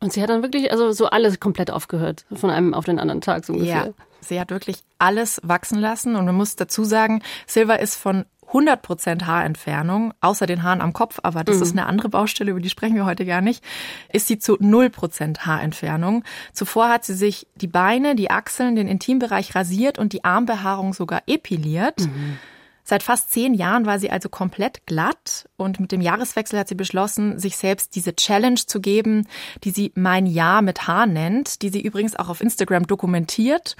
Und 0.00 0.12
sie 0.12 0.22
hat 0.22 0.28
dann 0.28 0.42
wirklich, 0.42 0.70
also 0.70 0.92
so 0.92 1.06
alles 1.06 1.40
komplett 1.40 1.70
aufgehört, 1.70 2.26
von 2.34 2.50
einem 2.50 2.74
auf 2.74 2.84
den 2.84 2.98
anderen 2.98 3.20
Tag 3.20 3.44
so 3.44 3.54
ungefähr. 3.54 3.86
Ja, 3.86 3.92
sie 4.20 4.38
hat 4.38 4.50
wirklich 4.50 4.78
alles 4.98 5.40
wachsen 5.42 5.78
lassen 5.78 6.16
und 6.16 6.26
man 6.26 6.34
muss 6.34 6.56
dazu 6.56 6.84
sagen, 6.84 7.22
Silva 7.46 7.74
ist 7.74 7.94
von 7.94 8.26
100% 8.52 9.24
Haarentfernung, 9.24 10.12
außer 10.20 10.46
den 10.46 10.62
Haaren 10.62 10.80
am 10.80 10.92
Kopf, 10.92 11.18
aber 11.22 11.42
das 11.42 11.56
mhm. 11.56 11.62
ist 11.62 11.72
eine 11.72 11.86
andere 11.86 12.08
Baustelle, 12.08 12.50
über 12.50 12.60
die 12.60 12.68
sprechen 12.68 12.94
wir 12.94 13.06
heute 13.06 13.24
gar 13.24 13.40
nicht, 13.40 13.64
ist 14.12 14.28
sie 14.28 14.38
zu 14.38 14.54
0% 14.56 15.38
Haarentfernung. 15.40 16.22
Zuvor 16.52 16.88
hat 16.88 17.04
sie 17.04 17.14
sich 17.14 17.46
die 17.56 17.66
Beine, 17.66 18.14
die 18.14 18.30
Achseln, 18.30 18.76
den 18.76 18.88
Intimbereich 18.88 19.54
rasiert 19.54 19.98
und 19.98 20.12
die 20.12 20.24
Armbehaarung 20.24 20.92
sogar 20.92 21.22
epiliert. 21.26 22.00
Mhm. 22.00 22.38
Seit 22.86 23.02
fast 23.02 23.30
zehn 23.32 23.54
Jahren 23.54 23.86
war 23.86 23.98
sie 23.98 24.10
also 24.10 24.28
komplett 24.28 24.86
glatt 24.86 25.48
und 25.56 25.80
mit 25.80 25.90
dem 25.90 26.02
Jahreswechsel 26.02 26.58
hat 26.58 26.68
sie 26.68 26.74
beschlossen, 26.74 27.38
sich 27.38 27.56
selbst 27.56 27.96
diese 27.96 28.14
Challenge 28.14 28.60
zu 28.66 28.78
geben, 28.80 29.26
die 29.64 29.70
sie 29.70 29.90
Mein 29.94 30.26
Jahr 30.26 30.60
mit 30.60 30.86
Haar 30.86 31.06
nennt, 31.06 31.62
die 31.62 31.70
sie 31.70 31.80
übrigens 31.80 32.14
auch 32.14 32.28
auf 32.28 32.42
Instagram 32.42 32.86
dokumentiert. 32.86 33.76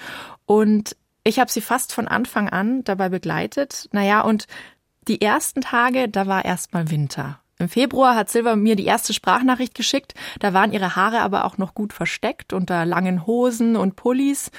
Und 0.47 0.97
ich 1.23 1.39
habe 1.39 1.51
sie 1.51 1.61
fast 1.61 1.93
von 1.93 2.09
Anfang 2.09 2.49
an 2.49 2.83
dabei 2.85 3.11
begleitet. 3.11 3.91
Naja, 3.93 4.23
und 4.23 4.47
die 5.06 5.21
ersten 5.21 5.61
Tage, 5.61 6.09
da 6.09 6.27
war 6.27 6.47
erstmal 6.47 6.91
Winter. 6.91 7.41
Im 7.59 7.69
Februar 7.69 8.17
hat 8.17 8.31
Silva 8.31 8.56
mir 8.56 8.75
die 8.75 8.87
erste 8.87 9.12
Sprachnachricht 9.12 9.75
geschickt. 9.75 10.15
Da 10.41 10.55
waren 10.55 10.73
ihre 10.73 10.97
Haare 10.97 11.21
aber 11.21 11.45
auch 11.45 11.59
noch 11.59 11.75
gut 11.75 11.93
versteckt 11.93 12.55
unter 12.55 12.87
langen 12.87 13.27
Hosen 13.27 13.77
und 13.77 13.97
Pullis. 13.97 14.51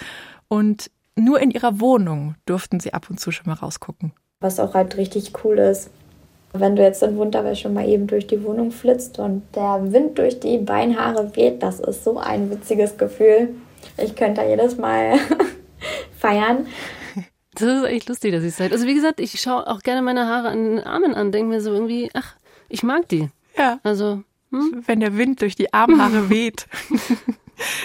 Und 0.48 0.92
nur 1.16 1.40
in 1.40 1.50
ihrer 1.50 1.80
Wohnung 1.80 2.36
durften 2.46 2.80
sie 2.80 2.94
ab 2.94 3.10
und 3.10 3.20
zu 3.20 3.32
schon 3.32 3.48
mal 3.48 3.54
rausgucken 3.54 4.14
was 4.40 4.60
auch 4.60 4.74
halt 4.74 4.98
richtig 4.98 5.32
cool 5.44 5.58
ist. 5.60 5.90
Wenn 6.54 6.76
du 6.76 6.84
jetzt 6.84 7.04
in 7.04 7.18
Wunderwäsche 7.18 7.68
mal 7.68 7.88
eben 7.88 8.08
durch 8.08 8.28
die 8.28 8.42
Wohnung 8.44 8.72
flitzt 8.72 9.20
und 9.20 9.44
der 9.56 9.92
Wind 9.92 10.18
durch 10.18 10.40
die 10.40 10.58
Beinhaare 10.58 11.36
weht, 11.36 11.62
das 11.62 11.80
ist 11.82 12.04
so 12.04 12.18
ein 12.18 12.50
witziges 12.50 12.98
Gefühl. 12.98 13.50
Ich 13.98 14.16
könnte 14.16 14.42
da 14.42 14.48
jedes 14.48 14.78
Mal 14.78 15.20
feiern. 16.18 16.68
Das 17.54 17.64
ist 17.64 17.84
echt 17.86 18.10
lustig, 18.10 18.32
dass 18.34 18.44
ich 18.44 18.50
es 18.50 18.58
seid. 18.58 18.72
Also 18.72 18.86
wie 18.86 18.94
gesagt, 18.94 19.20
ich 19.20 19.40
schaue 19.40 19.68
auch 19.68 19.82
gerne 19.82 20.02
meine 20.02 20.28
Haare 20.28 20.50
an 20.50 20.76
den 20.76 20.80
Armen 20.80 21.14
an, 21.14 21.32
denke 21.32 21.50
mir 21.50 21.62
so 21.62 21.74
irgendwie, 21.74 22.10
ach, 22.14 22.36
ich 22.70 22.84
mag 22.84 23.08
die. 23.10 23.30
Ja. 23.58 23.80
Also, 23.84 24.24
hm? 24.52 24.84
wenn 24.86 25.00
der 25.00 25.18
Wind 25.18 25.42
durch 25.42 25.56
die 25.56 25.74
Armhaare 25.74 26.30
weht. 26.30 26.68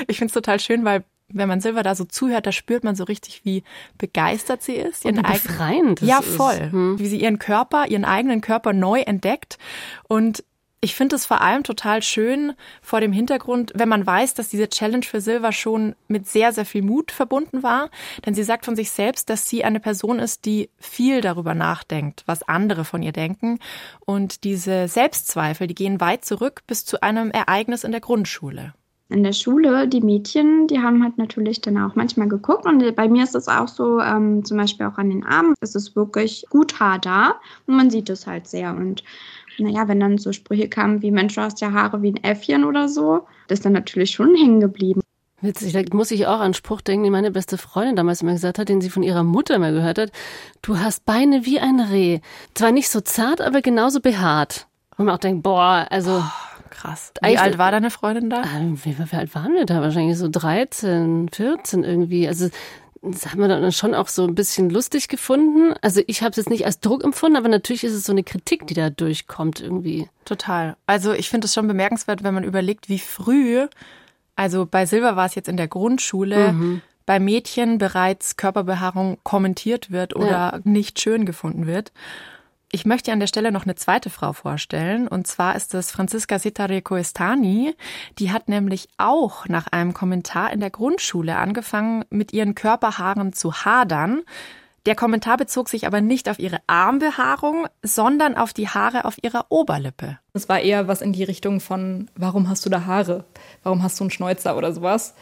ich 0.08 0.18
finde 0.18 0.26
es 0.26 0.32
total 0.32 0.58
schön, 0.60 0.84
weil 0.84 1.04
wenn 1.32 1.48
man 1.48 1.60
Silva 1.60 1.82
da 1.82 1.94
so 1.94 2.04
zuhört, 2.04 2.46
da 2.46 2.52
spürt 2.52 2.84
man 2.84 2.96
so 2.96 3.04
richtig, 3.04 3.44
wie 3.44 3.62
begeistert 3.98 4.62
sie 4.62 4.74
ist. 4.74 5.04
Ihren 5.04 5.18
und 5.18 5.28
wie 5.28 5.32
befreiend. 5.32 6.00
Ja, 6.00 6.22
voll. 6.22 6.54
Ist. 6.54 6.72
Hm. 6.72 6.98
Wie 6.98 7.06
sie 7.06 7.20
ihren 7.20 7.38
Körper, 7.38 7.86
ihren 7.88 8.04
eigenen 8.04 8.40
Körper 8.40 8.72
neu 8.72 9.00
entdeckt. 9.00 9.58
Und 10.08 10.44
ich 10.82 10.94
finde 10.94 11.16
es 11.16 11.26
vor 11.26 11.42
allem 11.42 11.62
total 11.62 12.02
schön 12.02 12.54
vor 12.80 13.00
dem 13.00 13.12
Hintergrund, 13.12 13.72
wenn 13.74 13.88
man 13.88 14.06
weiß, 14.06 14.32
dass 14.32 14.48
diese 14.48 14.70
Challenge 14.70 15.04
für 15.04 15.20
Silva 15.20 15.52
schon 15.52 15.94
mit 16.08 16.26
sehr, 16.26 16.52
sehr 16.52 16.64
viel 16.64 16.80
Mut 16.80 17.12
verbunden 17.12 17.62
war. 17.62 17.90
Denn 18.24 18.34
sie 18.34 18.44
sagt 18.44 18.64
von 18.64 18.76
sich 18.76 18.90
selbst, 18.90 19.28
dass 19.28 19.46
sie 19.46 19.62
eine 19.62 19.80
Person 19.80 20.18
ist, 20.18 20.46
die 20.46 20.70
viel 20.78 21.20
darüber 21.20 21.54
nachdenkt, 21.54 22.22
was 22.24 22.42
andere 22.42 22.86
von 22.86 23.02
ihr 23.02 23.12
denken. 23.12 23.58
Und 24.06 24.44
diese 24.44 24.88
Selbstzweifel, 24.88 25.66
die 25.66 25.74
gehen 25.74 26.00
weit 26.00 26.24
zurück 26.24 26.62
bis 26.66 26.86
zu 26.86 27.02
einem 27.02 27.30
Ereignis 27.30 27.84
in 27.84 27.92
der 27.92 28.00
Grundschule 28.00 28.72
in 29.10 29.24
der 29.24 29.32
Schule, 29.32 29.88
die 29.88 30.00
Mädchen, 30.00 30.66
die 30.68 30.78
haben 30.78 31.02
halt 31.02 31.18
natürlich 31.18 31.60
dann 31.60 31.76
auch 31.78 31.96
manchmal 31.96 32.28
geguckt. 32.28 32.64
Und 32.64 32.94
bei 32.94 33.08
mir 33.08 33.24
ist 33.24 33.34
es 33.34 33.48
auch 33.48 33.68
so, 33.68 34.00
ähm, 34.00 34.44
zum 34.44 34.56
Beispiel 34.56 34.86
auch 34.86 34.98
an 34.98 35.10
den 35.10 35.24
Armen, 35.24 35.54
es 35.60 35.74
ist 35.74 35.96
wirklich 35.96 36.46
gut 36.48 36.78
Haar 36.78 36.98
da 36.98 37.34
und 37.66 37.76
man 37.76 37.90
sieht 37.90 38.08
es 38.08 38.26
halt 38.26 38.46
sehr. 38.46 38.70
Und 38.70 39.02
naja, 39.58 39.88
wenn 39.88 40.00
dann 40.00 40.18
so 40.18 40.32
Sprüche 40.32 40.68
kamen 40.68 41.02
wie 41.02 41.10
Mensch, 41.10 41.34
du 41.34 41.40
hast 41.40 41.60
ja 41.60 41.72
Haare 41.72 42.02
wie 42.02 42.12
ein 42.12 42.24
Äffchen 42.24 42.64
oder 42.64 42.88
so, 42.88 43.26
das 43.48 43.58
ist 43.58 43.64
dann 43.64 43.72
natürlich 43.72 44.12
schon 44.12 44.34
hängen 44.34 44.60
geblieben. 44.60 45.02
Witzig, 45.42 45.72
da 45.72 45.82
muss 45.96 46.10
ich 46.10 46.26
auch 46.26 46.40
an 46.40 46.54
Spruch 46.54 46.82
denken, 46.82 47.04
den 47.04 47.12
meine 47.12 47.30
beste 47.30 47.56
Freundin 47.56 47.96
damals 47.96 48.20
immer 48.20 48.32
gesagt 48.32 48.58
hat, 48.58 48.68
den 48.68 48.82
sie 48.82 48.90
von 48.90 49.02
ihrer 49.02 49.24
Mutter 49.24 49.56
immer 49.56 49.72
gehört 49.72 49.98
hat. 49.98 50.12
Du 50.60 50.78
hast 50.78 51.06
Beine 51.06 51.46
wie 51.46 51.58
ein 51.58 51.80
Reh. 51.80 52.20
Zwar 52.54 52.72
nicht 52.72 52.90
so 52.90 53.00
zart, 53.00 53.40
aber 53.40 53.62
genauso 53.62 54.00
behaart. 54.00 54.66
Und 54.98 55.06
man 55.06 55.14
auch 55.14 55.20
denkt, 55.20 55.42
boah, 55.42 55.86
also. 55.88 56.22
Oh 56.22 56.49
Krass. 56.80 57.12
Wie 57.22 57.36
alt 57.36 57.58
war 57.58 57.70
deine 57.72 57.90
Freundin 57.90 58.30
da? 58.30 58.42
Ähm, 58.56 58.78
wie, 58.82 58.96
wie 58.98 59.16
alt 59.16 59.34
waren 59.34 59.52
wir 59.52 59.66
da? 59.66 59.82
Wahrscheinlich 59.82 60.16
so 60.16 60.28
13, 60.30 61.28
14 61.30 61.84
irgendwie. 61.84 62.26
Also 62.26 62.48
das 63.02 63.26
haben 63.26 63.40
wir 63.40 63.48
dann 63.48 63.70
schon 63.72 63.94
auch 63.94 64.08
so 64.08 64.26
ein 64.26 64.34
bisschen 64.34 64.70
lustig 64.70 65.08
gefunden. 65.08 65.74
Also 65.82 66.00
ich 66.06 66.22
habe 66.22 66.30
es 66.30 66.36
jetzt 66.36 66.48
nicht 66.48 66.64
als 66.64 66.80
Druck 66.80 67.04
empfunden, 67.04 67.36
aber 67.36 67.48
natürlich 67.48 67.84
ist 67.84 67.92
es 67.92 68.04
so 68.04 68.12
eine 68.12 68.22
Kritik, 68.22 68.66
die 68.66 68.74
da 68.74 68.88
durchkommt 68.88 69.60
irgendwie. 69.60 70.08
Total. 70.24 70.76
Also 70.86 71.12
ich 71.12 71.28
finde 71.28 71.46
es 71.46 71.54
schon 71.54 71.68
bemerkenswert, 71.68 72.22
wenn 72.22 72.34
man 72.34 72.44
überlegt, 72.44 72.88
wie 72.88 72.98
früh, 72.98 73.66
also 74.34 74.64
bei 74.64 74.86
Silber 74.86 75.16
war 75.16 75.26
es 75.26 75.34
jetzt 75.34 75.48
in 75.48 75.58
der 75.58 75.68
Grundschule, 75.68 76.52
mhm. 76.52 76.82
bei 77.04 77.20
Mädchen 77.20 77.76
bereits 77.76 78.36
Körperbehaarung 78.36 79.18
kommentiert 79.22 79.90
wird 79.90 80.16
oder 80.16 80.30
ja. 80.30 80.60
nicht 80.64 80.98
schön 80.98 81.26
gefunden 81.26 81.66
wird. 81.66 81.92
Ich 82.72 82.86
möchte 82.86 83.10
an 83.10 83.18
der 83.18 83.26
Stelle 83.26 83.50
noch 83.50 83.64
eine 83.64 83.74
zweite 83.74 84.10
Frau 84.10 84.32
vorstellen. 84.32 85.08
Und 85.08 85.26
zwar 85.26 85.56
ist 85.56 85.74
es 85.74 85.90
Franziska 85.90 86.38
Sitare 86.38 86.82
Coestani. 86.82 87.74
Die 88.20 88.30
hat 88.30 88.48
nämlich 88.48 88.88
auch 88.96 89.48
nach 89.48 89.66
einem 89.66 89.92
Kommentar 89.92 90.52
in 90.52 90.60
der 90.60 90.70
Grundschule 90.70 91.34
angefangen, 91.34 92.04
mit 92.10 92.32
ihren 92.32 92.54
Körperhaaren 92.54 93.32
zu 93.32 93.64
hadern. 93.64 94.22
Der 94.86 94.94
Kommentar 94.94 95.36
bezog 95.36 95.68
sich 95.68 95.84
aber 95.84 96.00
nicht 96.00 96.28
auf 96.28 96.38
ihre 96.38 96.60
Armbehaarung, 96.68 97.66
sondern 97.82 98.36
auf 98.36 98.52
die 98.52 98.68
Haare 98.68 99.04
auf 99.04 99.16
ihrer 99.20 99.46
Oberlippe. 99.48 100.20
Es 100.32 100.48
war 100.48 100.60
eher 100.60 100.86
was 100.86 101.02
in 101.02 101.12
die 101.12 101.24
Richtung 101.24 101.58
von, 101.58 102.08
warum 102.14 102.48
hast 102.48 102.64
du 102.64 102.70
da 102.70 102.86
Haare? 102.86 103.24
Warum 103.64 103.82
hast 103.82 103.98
du 103.98 104.04
einen 104.04 104.12
Schnäuzer 104.12 104.56
oder 104.56 104.72
sowas? 104.72 105.14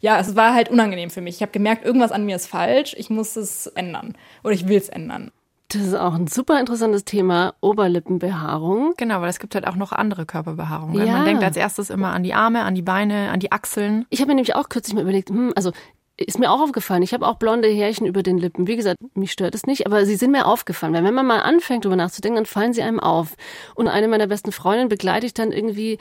Ja, 0.00 0.18
es 0.18 0.34
war 0.34 0.54
halt 0.54 0.70
unangenehm 0.70 1.10
für 1.10 1.20
mich. 1.20 1.36
Ich 1.36 1.42
habe 1.42 1.52
gemerkt, 1.52 1.84
irgendwas 1.84 2.10
an 2.10 2.24
mir 2.24 2.36
ist 2.36 2.46
falsch. 2.46 2.94
Ich 2.98 3.10
muss 3.10 3.36
es 3.36 3.66
ändern. 3.66 4.14
Oder 4.42 4.54
ich 4.54 4.66
will 4.66 4.78
es 4.78 4.88
ändern. 4.88 5.30
Das 5.68 5.82
ist 5.82 5.94
auch 5.94 6.14
ein 6.14 6.28
super 6.28 6.60
interessantes 6.60 7.04
Thema, 7.04 7.54
Oberlippenbehaarung. 7.60 8.94
Genau, 8.96 9.20
weil 9.20 9.30
es 9.30 9.40
gibt 9.40 9.54
halt 9.54 9.66
auch 9.66 9.74
noch 9.74 9.92
andere 9.92 10.24
Körperbehaarungen. 10.24 11.04
Ja. 11.04 11.12
Man 11.12 11.24
denkt 11.24 11.42
als 11.42 11.56
erstes 11.56 11.90
immer 11.90 12.12
an 12.12 12.22
die 12.22 12.34
Arme, 12.34 12.62
an 12.62 12.74
die 12.74 12.82
Beine, 12.82 13.30
an 13.30 13.40
die 13.40 13.50
Achseln. 13.50 14.06
Ich 14.10 14.20
habe 14.20 14.28
mir 14.28 14.36
nämlich 14.36 14.54
auch 14.54 14.68
kürzlich 14.68 14.94
mal 14.94 15.02
überlegt, 15.02 15.30
hm, 15.30 15.52
also 15.56 15.72
ist 16.18 16.38
mir 16.38 16.50
auch 16.50 16.60
aufgefallen. 16.60 17.02
Ich 17.02 17.12
habe 17.12 17.26
auch 17.26 17.36
blonde 17.36 17.68
Härchen 17.68 18.06
über 18.06 18.22
den 18.22 18.38
Lippen. 18.38 18.66
Wie 18.66 18.76
gesagt, 18.76 18.98
mich 19.14 19.32
stört 19.32 19.54
es 19.54 19.66
nicht, 19.66 19.86
aber 19.86 20.06
sie 20.06 20.16
sind 20.16 20.30
mir 20.30 20.46
aufgefallen. 20.46 20.94
Weil 20.94 21.04
wenn 21.04 21.14
man 21.14 21.26
mal 21.26 21.40
anfängt, 21.40 21.84
darüber 21.84 21.96
nachzudenken, 21.96 22.36
dann 22.36 22.46
fallen 22.46 22.72
sie 22.72 22.82
einem 22.82 23.00
auf. 23.00 23.34
Und 23.74 23.88
eine 23.88 24.08
meiner 24.08 24.26
besten 24.26 24.52
Freundinnen 24.52 24.88
begleite 24.88 25.26
ich 25.26 25.34
dann 25.34 25.52
irgendwie 25.52 25.98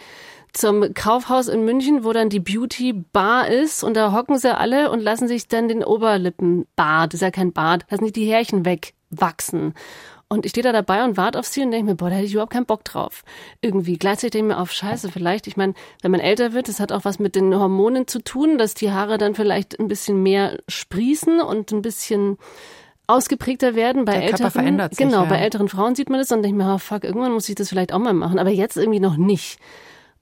zum 0.54 0.94
Kaufhaus 0.94 1.50
in 1.50 1.66
München, 1.66 2.06
wo 2.06 2.14
dann 2.14 2.30
die 2.30 2.40
Beauty 2.40 2.94
Bar 2.94 3.50
ist 3.50 3.84
und 3.84 3.98
da 3.98 4.14
hocken 4.14 4.38
sie 4.38 4.56
alle 4.56 4.90
und 4.90 5.02
lassen 5.02 5.28
sich 5.28 5.50
dann 5.50 5.68
den 5.68 5.84
Oberlippenbart, 5.84 7.14
ist 7.14 7.22
ja 7.22 7.32
kein 7.32 7.52
Bart, 7.52 7.86
lassen 7.90 8.06
sich 8.06 8.14
die 8.14 8.32
Härchen 8.32 8.64
weg 8.64 8.94
wachsen. 9.20 9.74
Und 10.28 10.46
ich 10.46 10.52
stehe 10.52 10.64
da 10.64 10.72
dabei 10.72 11.04
und 11.04 11.18
warte 11.18 11.38
auf 11.38 11.46
sie 11.46 11.62
und 11.62 11.72
denke 11.72 11.92
mir, 11.92 11.96
boah, 11.96 12.10
da 12.10 12.16
hätte 12.16 12.26
ich 12.26 12.34
überhaupt 12.34 12.54
keinen 12.54 12.66
Bock 12.66 12.84
drauf. 12.84 13.24
Irgendwie. 13.62 13.98
Gleichzeitig 13.98 14.32
denke 14.32 14.48
ich 14.48 14.56
mir 14.56 14.62
auf, 14.62 14.72
scheiße, 14.72 15.12
vielleicht, 15.12 15.46
ich 15.46 15.56
meine, 15.56 15.76
wenn 16.02 16.12
man 16.12 16.20
älter 16.20 16.54
wird, 16.54 16.68
das 16.68 16.80
hat 16.80 16.92
auch 16.92 17.06
was 17.06 17.20
mit 17.20 17.36
den 17.36 17.54
Hormonen 17.56 18.08
zu 18.08 18.20
tun, 18.20 18.58
dass 18.58 18.74
die 18.74 18.92
Haare 18.92 19.18
dann 19.20 19.36
vielleicht 19.36 19.80
ein 19.80 19.88
bisschen 19.88 20.24
mehr 20.24 20.58
sprießen 20.68 21.42
und 21.42 21.72
ein 21.72 21.84
bisschen 21.84 22.38
ausgeprägter 23.08 23.76
werden. 23.76 24.06
Bei 24.06 24.14
Der 24.14 24.24
älteren, 24.24 24.52
verändert 24.52 24.96
sich, 24.96 25.06
genau, 25.06 25.24
ja. 25.24 25.30
bei 25.30 25.38
älteren 25.38 25.70
Frauen 25.70 25.94
sieht 25.94 26.10
man 26.10 26.20
das 26.20 26.32
und 26.32 26.42
denke 26.42 26.58
mir, 26.58 26.74
oh, 26.74 26.80
fuck, 26.80 27.04
irgendwann 27.04 27.32
muss 27.32 27.48
ich 27.48 27.56
das 27.56 27.70
vielleicht 27.70 27.94
auch 27.94 28.00
mal 28.00 28.14
machen. 28.14 28.40
Aber 28.40 28.50
jetzt 28.50 28.78
irgendwie 28.78 29.00
noch 29.00 29.18
nicht. 29.18 29.60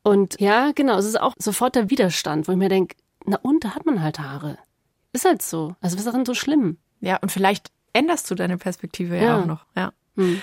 Und 0.03 0.39
ja, 0.41 0.71
genau, 0.75 0.97
es 0.97 1.05
ist 1.05 1.19
auch 1.19 1.33
sofort 1.39 1.75
der 1.75 1.89
Widerstand, 1.89 2.49
wo 2.49 2.51
ich 2.51 2.57
mir 2.57 2.67
denke, 2.67 2.97
na 3.25 3.39
und, 3.41 3.63
da 3.63 3.73
hat 3.73 3.85
man 3.85 4.01
halt 4.03 4.19
Haare. 4.19 4.57
Ist 5.13 5.23
halt 5.23 5.41
so. 5.41 5.75
Also 5.79 5.95
was 5.95 6.01
ist 6.01 6.07
daran 6.07 6.25
so 6.25 6.33
schlimm? 6.33 6.77
Ja, 6.99 7.17
und 7.21 7.31
vielleicht 7.31 7.71
änderst 7.93 8.29
du 8.29 8.35
deine 8.35 8.57
Perspektive 8.57 9.15
ja, 9.15 9.23
ja 9.23 9.41
auch 9.41 9.45
noch. 9.45 9.65
Ja. 9.75 9.93
Hm. 10.15 10.41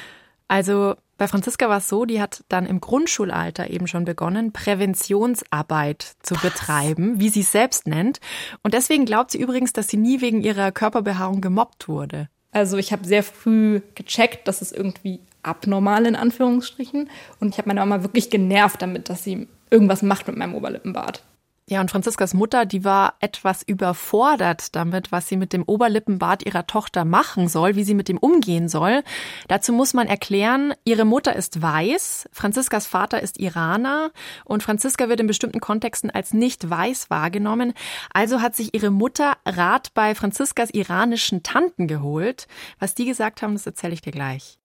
Also 0.48 0.96
bei 1.16 1.28
Franziska 1.28 1.68
war 1.68 1.78
es 1.78 1.88
so, 1.88 2.06
die 2.06 2.20
hat 2.20 2.44
dann 2.48 2.64
im 2.64 2.80
Grundschulalter 2.80 3.68
eben 3.68 3.86
schon 3.86 4.06
begonnen, 4.06 4.52
Präventionsarbeit 4.52 6.14
zu 6.22 6.34
Was? 6.36 6.42
betreiben, 6.42 7.20
wie 7.20 7.28
sie 7.28 7.40
es 7.40 7.52
selbst 7.52 7.86
nennt. 7.86 8.20
Und 8.62 8.72
deswegen 8.72 9.04
glaubt 9.04 9.30
sie 9.30 9.38
übrigens, 9.38 9.74
dass 9.74 9.88
sie 9.88 9.98
nie 9.98 10.22
wegen 10.22 10.40
ihrer 10.40 10.72
Körperbehaarung 10.72 11.42
gemobbt 11.42 11.88
wurde. 11.88 12.30
Also 12.52 12.78
ich 12.78 12.90
habe 12.90 13.04
sehr 13.04 13.22
früh 13.22 13.82
gecheckt, 13.94 14.48
dass 14.48 14.62
es 14.62 14.72
irgendwie 14.72 15.20
abnormal 15.42 16.06
in 16.06 16.16
Anführungsstrichen. 16.16 17.10
Und 17.38 17.50
ich 17.50 17.58
habe 17.58 17.68
meine 17.68 17.80
Mama 17.80 18.02
wirklich 18.02 18.30
genervt 18.30 18.82
damit, 18.82 19.08
dass 19.08 19.22
sie 19.22 19.46
irgendwas 19.70 20.02
macht 20.02 20.26
mit 20.26 20.36
meinem 20.36 20.54
Oberlippenbart. 20.54 21.22
Ja, 21.70 21.80
und 21.80 21.88
Franziskas 21.88 22.34
Mutter, 22.34 22.66
die 22.66 22.84
war 22.84 23.14
etwas 23.20 23.62
überfordert 23.62 24.74
damit, 24.74 25.12
was 25.12 25.28
sie 25.28 25.36
mit 25.36 25.52
dem 25.52 25.62
Oberlippenbart 25.62 26.44
ihrer 26.44 26.66
Tochter 26.66 27.04
machen 27.04 27.46
soll, 27.46 27.76
wie 27.76 27.84
sie 27.84 27.94
mit 27.94 28.08
dem 28.08 28.18
umgehen 28.18 28.68
soll. 28.68 29.04
Dazu 29.46 29.72
muss 29.72 29.94
man 29.94 30.08
erklären, 30.08 30.74
ihre 30.82 31.04
Mutter 31.04 31.36
ist 31.36 31.62
weiß, 31.62 32.28
Franziskas 32.32 32.88
Vater 32.88 33.22
ist 33.22 33.38
Iraner 33.38 34.10
und 34.44 34.64
Franziska 34.64 35.08
wird 35.08 35.20
in 35.20 35.28
bestimmten 35.28 35.60
Kontexten 35.60 36.10
als 36.10 36.34
nicht 36.34 36.68
weiß 36.68 37.08
wahrgenommen. 37.08 37.72
Also 38.12 38.42
hat 38.42 38.56
sich 38.56 38.74
ihre 38.74 38.90
Mutter 38.90 39.34
Rat 39.46 39.94
bei 39.94 40.16
Franziskas 40.16 40.70
iranischen 40.70 41.44
Tanten 41.44 41.86
geholt. 41.86 42.48
Was 42.80 42.96
die 42.96 43.04
gesagt 43.04 43.42
haben, 43.42 43.52
das 43.52 43.64
erzähle 43.64 43.94
ich 43.94 44.02
dir 44.02 44.10
gleich. 44.10 44.58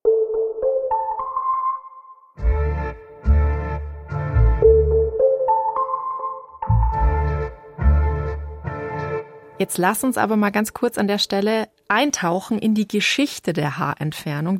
Jetzt 9.57 9.77
lass 9.77 10.03
uns 10.03 10.17
aber 10.17 10.35
mal 10.35 10.51
ganz 10.51 10.73
kurz 10.73 10.97
an 10.97 11.07
der 11.07 11.17
Stelle 11.17 11.69
eintauchen 11.87 12.59
in 12.59 12.75
die 12.75 12.87
Geschichte 12.87 13.53
der 13.53 13.77
Haarentfernung. 13.77 14.59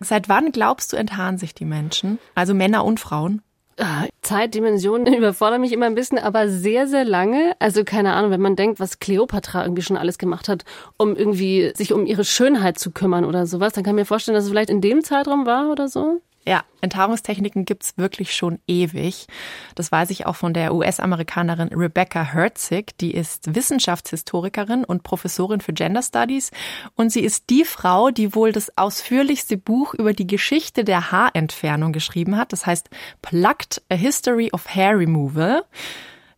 Seit 0.00 0.28
wann 0.28 0.50
glaubst 0.50 0.92
du, 0.92 0.96
enthaaren 0.96 1.38
sich 1.38 1.54
die 1.54 1.64
Menschen? 1.64 2.18
Also 2.34 2.52
Männer 2.52 2.84
und 2.84 2.98
Frauen? 2.98 3.42
Ah, 3.78 4.06
Zeitdimensionen 4.20 5.14
überfordern 5.14 5.60
mich 5.60 5.72
immer 5.72 5.86
ein 5.86 5.94
bisschen, 5.94 6.18
aber 6.18 6.48
sehr, 6.48 6.88
sehr 6.88 7.04
lange. 7.04 7.54
Also 7.60 7.84
keine 7.84 8.14
Ahnung, 8.14 8.32
wenn 8.32 8.40
man 8.40 8.56
denkt, 8.56 8.80
was 8.80 8.98
Cleopatra 8.98 9.62
irgendwie 9.62 9.82
schon 9.82 9.96
alles 9.96 10.18
gemacht 10.18 10.48
hat, 10.48 10.64
um 10.98 11.14
irgendwie 11.14 11.72
sich 11.76 11.92
um 11.92 12.04
ihre 12.04 12.24
Schönheit 12.24 12.78
zu 12.78 12.90
kümmern 12.90 13.24
oder 13.24 13.46
sowas, 13.46 13.72
dann 13.74 13.84
kann 13.84 13.94
ich 13.94 14.00
mir 14.02 14.06
vorstellen, 14.06 14.34
dass 14.34 14.44
es 14.44 14.50
vielleicht 14.50 14.70
in 14.70 14.80
dem 14.80 15.04
Zeitraum 15.04 15.46
war 15.46 15.70
oder 15.70 15.88
so. 15.88 16.20
Ja, 16.44 16.64
Enthaarungstechniken 16.80 17.64
gibt's 17.64 17.96
wirklich 17.98 18.34
schon 18.34 18.58
ewig. 18.66 19.28
Das 19.76 19.92
weiß 19.92 20.10
ich 20.10 20.26
auch 20.26 20.34
von 20.34 20.52
der 20.52 20.74
US-Amerikanerin 20.74 21.68
Rebecca 21.68 22.32
Herzig. 22.32 22.98
Die 22.98 23.14
ist 23.14 23.54
Wissenschaftshistorikerin 23.54 24.84
und 24.84 25.04
Professorin 25.04 25.60
für 25.60 25.72
Gender 25.72 26.02
Studies. 26.02 26.50
Und 26.96 27.12
sie 27.12 27.20
ist 27.20 27.48
die 27.48 27.64
Frau, 27.64 28.10
die 28.10 28.34
wohl 28.34 28.50
das 28.50 28.76
ausführlichste 28.76 29.56
Buch 29.56 29.94
über 29.94 30.14
die 30.14 30.26
Geschichte 30.26 30.82
der 30.82 31.12
Haarentfernung 31.12 31.92
geschrieben 31.92 32.36
hat. 32.36 32.52
Das 32.52 32.66
heißt 32.66 32.90
Plucked, 33.22 33.82
A 33.88 33.94
History 33.94 34.50
of 34.52 34.66
Hair 34.74 34.98
Removal. 34.98 35.64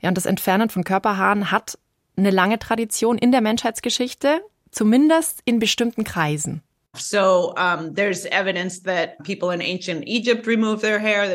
Ja, 0.03 0.11
und 0.11 0.19
das 0.19 0.27
Entfernen 0.27 0.69
von 0.69 0.85
Körperhaaren 0.85 1.51
hat 1.51 1.79
eine 2.17 2.31
lange 2.31 2.59
Tradition 2.59 3.17
in 3.17 3.33
der 3.33 3.41
Menschheitsgeschichte, 3.41 4.43
zumindest 4.71 5.41
in 5.47 5.59
bestimmten 5.59 6.05
Kreisen. 6.05 6.63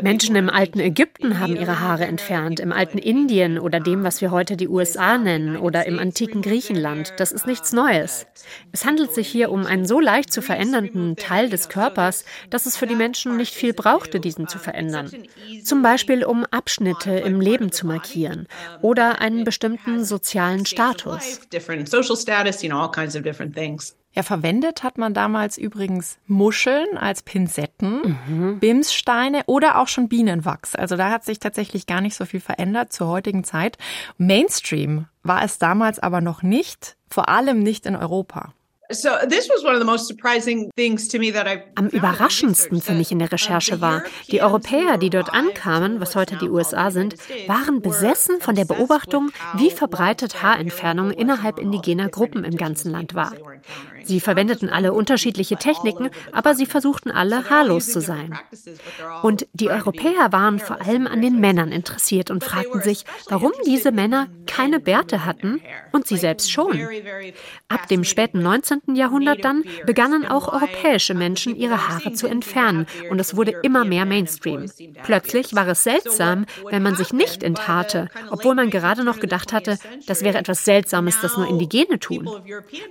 Menschen 0.01 0.35
im 0.35 0.49
alten 0.49 0.79
Ägypten 0.79 1.39
haben 1.39 1.55
ihre 1.55 1.79
Haare 1.79 2.05
entfernt, 2.05 2.59
im 2.59 2.71
alten 2.71 2.97
Indien 2.97 3.59
oder 3.59 3.79
dem, 3.79 4.03
was 4.03 4.21
wir 4.21 4.31
heute 4.31 4.55
die 4.55 4.67
USA 4.67 5.17
nennen, 5.17 5.57
oder 5.57 5.85
im 5.85 5.99
antiken 5.99 6.41
Griechenland. 6.41 7.13
Das 7.17 7.31
ist 7.31 7.45
nichts 7.45 7.73
Neues. 7.73 8.25
Es 8.71 8.85
handelt 8.85 9.13
sich 9.13 9.27
hier 9.27 9.51
um 9.51 9.65
einen 9.65 9.85
so 9.85 9.99
leicht 9.99 10.31
zu 10.31 10.41
verändernden 10.41 11.15
Teil 11.15 11.49
des 11.49 11.67
Körpers, 11.69 12.23
dass 12.49 12.65
es 12.65 12.77
für 12.77 12.87
die 12.87 12.95
Menschen 12.95 13.35
nicht 13.35 13.53
viel 13.53 13.73
brauchte, 13.73 14.19
diesen 14.19 14.47
zu 14.47 14.59
verändern. 14.59 15.11
Zum 15.63 15.81
Beispiel, 15.81 16.23
um 16.23 16.45
Abschnitte 16.45 17.11
im 17.11 17.41
Leben 17.41 17.71
zu 17.71 17.85
markieren 17.85 18.47
oder 18.81 19.19
einen 19.19 19.43
bestimmten 19.43 20.05
sozialen 20.05 20.65
Status. 20.65 21.41
Ja, 24.19 24.23
verwendet 24.23 24.83
hat 24.83 24.97
man 24.97 25.13
damals 25.13 25.57
übrigens 25.57 26.17
Muscheln 26.27 26.97
als 26.97 27.21
Pinsetten, 27.21 28.17
mhm. 28.27 28.59
Bimssteine 28.59 29.43
oder 29.45 29.79
auch 29.79 29.87
schon 29.87 30.09
Bienenwachs. 30.09 30.75
Also 30.75 30.97
da 30.97 31.09
hat 31.09 31.23
sich 31.23 31.39
tatsächlich 31.39 31.87
gar 31.87 32.01
nicht 32.01 32.17
so 32.17 32.25
viel 32.25 32.41
verändert 32.41 32.91
zur 32.91 33.07
heutigen 33.07 33.45
Zeit. 33.45 33.77
Mainstream 34.17 35.05
war 35.23 35.41
es 35.45 35.57
damals 35.57 35.99
aber 35.99 36.19
noch 36.19 36.43
nicht, 36.43 36.97
vor 37.09 37.29
allem 37.29 37.63
nicht 37.63 37.85
in 37.85 37.95
Europa. 37.95 38.51
Am 41.75 41.87
überraschendsten 41.87 42.81
für 42.81 42.93
mich 42.93 43.11
in 43.11 43.19
der 43.19 43.31
Recherche 43.31 43.81
war, 43.81 44.03
die 44.31 44.41
Europäer, 44.41 44.97
die 44.97 45.11
dort 45.11 45.31
ankamen, 45.31 46.01
was 46.01 46.15
heute 46.15 46.37
die 46.37 46.49
USA 46.49 46.89
sind, 46.89 47.15
waren 47.47 47.81
besessen 47.81 48.41
von 48.41 48.55
der 48.55 48.65
Beobachtung, 48.65 49.31
wie 49.53 49.69
verbreitet 49.69 50.41
Haarentfernung 50.41 51.11
innerhalb 51.11 51.59
indigener 51.59 52.09
Gruppen 52.09 52.43
im 52.43 52.57
ganzen 52.57 52.91
Land 52.91 53.13
war. 53.13 53.33
Sie 54.03 54.19
verwendeten 54.19 54.69
alle 54.69 54.93
unterschiedliche 54.93 55.57
Techniken, 55.57 56.09
aber 56.31 56.55
sie 56.55 56.65
versuchten 56.65 57.11
alle 57.11 57.49
haarlos 57.49 57.91
zu 57.91 58.01
sein. 58.01 58.37
Und 59.21 59.47
die 59.53 59.69
Europäer 59.69 60.31
waren 60.31 60.59
vor 60.59 60.81
allem 60.81 61.07
an 61.07 61.21
den 61.21 61.39
Männern 61.39 61.71
interessiert 61.71 62.31
und 62.31 62.43
fragten 62.43 62.81
sich, 62.81 63.05
warum 63.27 63.51
diese 63.65 63.91
Männer 63.91 64.27
keine 64.47 64.79
Bärte 64.79 65.25
hatten 65.25 65.61
und 65.91 66.07
sie 66.07 66.17
selbst 66.17 66.51
schon. 66.51 66.87
Ab 67.67 67.87
dem 67.87 68.03
späten 68.03 68.41
19. 68.41 68.95
Jahrhundert 68.95 69.43
dann 69.43 69.63
begannen 69.85 70.25
auch 70.25 70.51
europäische 70.51 71.13
Menschen 71.13 71.55
ihre 71.55 71.87
Haare 71.87 72.13
zu 72.13 72.27
entfernen 72.27 72.87
und 73.09 73.19
es 73.19 73.35
wurde 73.35 73.51
immer 73.63 73.85
mehr 73.85 74.05
Mainstream. 74.05 74.65
Plötzlich 75.03 75.55
war 75.55 75.67
es 75.67 75.83
seltsam, 75.83 76.45
wenn 76.69 76.83
man 76.83 76.95
sich 76.95 77.13
nicht 77.13 77.43
enthaarte, 77.43 78.09
obwohl 78.31 78.55
man 78.55 78.69
gerade 78.69 79.03
noch 79.03 79.19
gedacht 79.19 79.53
hatte, 79.53 79.77
das 80.07 80.23
wäre 80.23 80.37
etwas 80.37 80.65
Seltsames, 80.65 81.19
das 81.21 81.37
nur 81.37 81.47
Indigene 81.47 81.99
tun. 81.99 82.29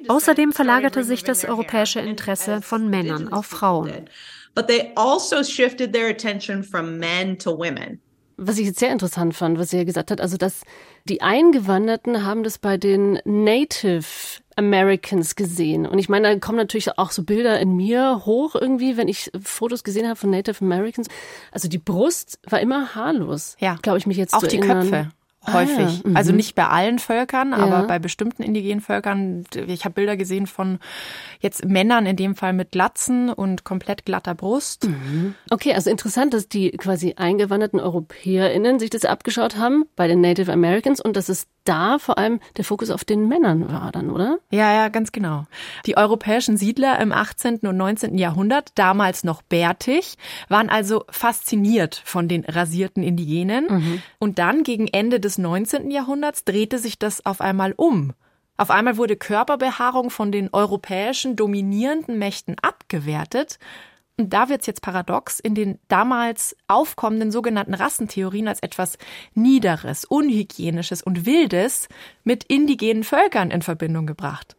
Außerdem 0.09 0.53
verlagerte 0.59 1.05
sich 1.05 1.23
das 1.23 1.45
europäische 1.45 2.01
Interesse 2.01 2.63
von 2.63 2.91
Männern 2.91 3.33
auf 3.33 3.47
Frauen. 3.47 4.09
But 4.55 4.67
they 4.67 4.91
also 4.97 5.45
shifted 5.45 5.93
their 5.93 6.09
attention 6.11 6.65
from 6.65 6.99
men 6.99 7.39
to 7.39 7.57
women. 7.57 8.01
was 8.39 8.59
ich 8.59 8.67
jetzt 8.67 8.79
sehr 8.79 8.93
interessant 8.93 9.35
fand, 9.35 9.59
was 9.59 9.71
sie 9.71 9.79
ja 9.79 9.85
gesagt 9.85 10.11
hat, 10.13 10.21
also 10.21 10.37
dass 10.37 10.63
die 11.09 11.23
Eingewanderten 11.23 12.25
haben 12.25 12.45
das 12.45 12.59
bei 12.59 12.77
den 12.77 13.19
Native 13.25 14.05
Americans 14.57 15.35
gesehen. 15.35 15.87
Und 15.87 15.99
ich 15.99 16.09
meine, 16.09 16.29
da 16.35 16.39
kommen 16.39 16.59
natürlich 16.59 16.99
auch 16.99 17.11
so 17.11 17.25
Bilder 17.25 17.59
in 17.61 17.77
mir 17.77 18.23
hoch 18.27 18.55
irgendwie, 18.55 18.97
wenn 18.97 19.09
ich 19.09 19.31
Fotos 19.43 19.83
gesehen 19.85 20.07
habe 20.07 20.17
von 20.17 20.31
Native 20.31 20.65
Americans. 20.65 21.09
Also 21.53 21.69
die 21.69 21.79
Brust 21.79 22.39
war 22.49 22.61
immer 22.61 22.95
haarlos. 22.95 23.57
Ja. 23.59 23.77
Glaube 23.83 23.99
ich 23.99 24.07
mich 24.07 24.17
jetzt 24.17 24.35
Auch 24.35 24.41
zu 24.41 24.49
die 24.49 24.59
erinnern. 24.59 24.91
Köpfe. 24.91 25.11
Häufig. 25.47 26.03
Ah. 26.05 26.11
Also 26.15 26.33
Mhm. 26.33 26.37
nicht 26.37 26.55
bei 26.55 26.67
allen 26.67 26.99
Völkern, 26.99 27.55
aber 27.55 27.81
Ja. 27.81 27.83
bei 27.83 27.99
bestimmten 27.99 28.43
indigenen 28.43 28.81
Völkern. 28.81 29.45
Ich 29.67 29.85
habe 29.85 29.95
Bilder 29.95 30.17
gesehen 30.17 30.47
von 30.47 30.79
jetzt 31.41 31.65
Männern 31.65 32.07
in 32.07 32.17
dem 32.17 32.35
Fall 32.35 32.53
mit 32.53 32.73
Glatzen 32.73 33.31
und 33.31 33.65
komplett 33.65 34.05
glatter 34.05 34.35
Brust. 34.35 34.89
Okay, 35.51 35.73
also 35.75 35.91
interessant, 35.91 36.35
dass 36.35 36.49
die 36.49 36.71
quasi 36.73 37.15
eingewanderten 37.17 37.81
EuropäerInnen 37.81 38.79
sich 38.79 38.91
das 38.91 39.05
abgeschaut 39.05 39.57
haben 39.57 39.85
bei 39.97 40.09
den 40.09 40.21
Native 40.21 40.53
Americans 40.53 41.01
und 41.01 41.17
dass 41.17 41.29
es 41.29 41.47
da 41.69 41.99
vor 41.99 42.19
allem 42.19 42.41
der 42.57 42.65
Fokus 42.65 42.91
auf 42.91 43.05
den 43.05 43.29
Männern 43.29 43.71
war 43.71 43.93
dann, 43.93 44.11
oder? 44.11 44.39
Ja, 44.51 44.73
ja, 44.73 44.89
ganz 44.89 45.13
genau. 45.13 45.47
Die 45.87 45.97
europäischen 45.97 46.57
Siedler 46.57 46.99
im 47.01 47.13
18. 47.13 47.59
und 47.59 47.77
19. 47.77 48.17
Jahrhundert, 48.17 48.71
damals 48.75 49.25
noch 49.25 49.43
bärtig, 49.43 50.17
waren 50.49 50.71
also 50.71 51.05
fasziniert 51.11 52.01
von 52.05 52.29
den 52.29 52.45
rasierten 52.45 53.03
Indigenen. 53.03 53.67
Und 54.19 54.39
dann 54.39 54.63
gegen 54.63 54.89
Ende 54.89 55.21
des 55.21 55.39
19. 55.39 55.91
Jahrhunderts 55.91 56.45
drehte 56.45 56.79
sich 56.79 56.99
das 56.99 57.25
auf 57.27 57.41
einmal 57.41 57.75
um. 57.77 58.13
Auf 58.57 58.71
einmal 58.71 58.97
wurde 58.97 59.17
Körperbehaarung 59.17 60.11
von 60.11 60.33
den 60.33 60.49
europäischen 60.53 61.37
dominierenden 61.37 62.19
Mächten 62.19 62.57
abgewertet. 62.61 63.59
Und 64.19 64.33
da 64.33 64.49
wird's 64.49 64.67
jetzt 64.67 64.83
paradox, 64.83 65.39
in 65.39 65.55
den 65.55 65.79
damals 65.87 66.57
aufkommenden 66.67 67.31
sogenannten 67.31 67.75
Rassentheorien 67.75 68.49
als 68.49 68.61
etwas 68.61 68.99
Niederes, 69.35 70.05
Unhygienisches 70.05 71.03
und 71.03 71.25
Wildes 71.25 71.89
mit 72.25 72.43
indigenen 72.45 73.05
Völkern 73.05 73.53
in 73.53 73.63
Verbindung 73.63 74.07
gebracht. 74.07 74.57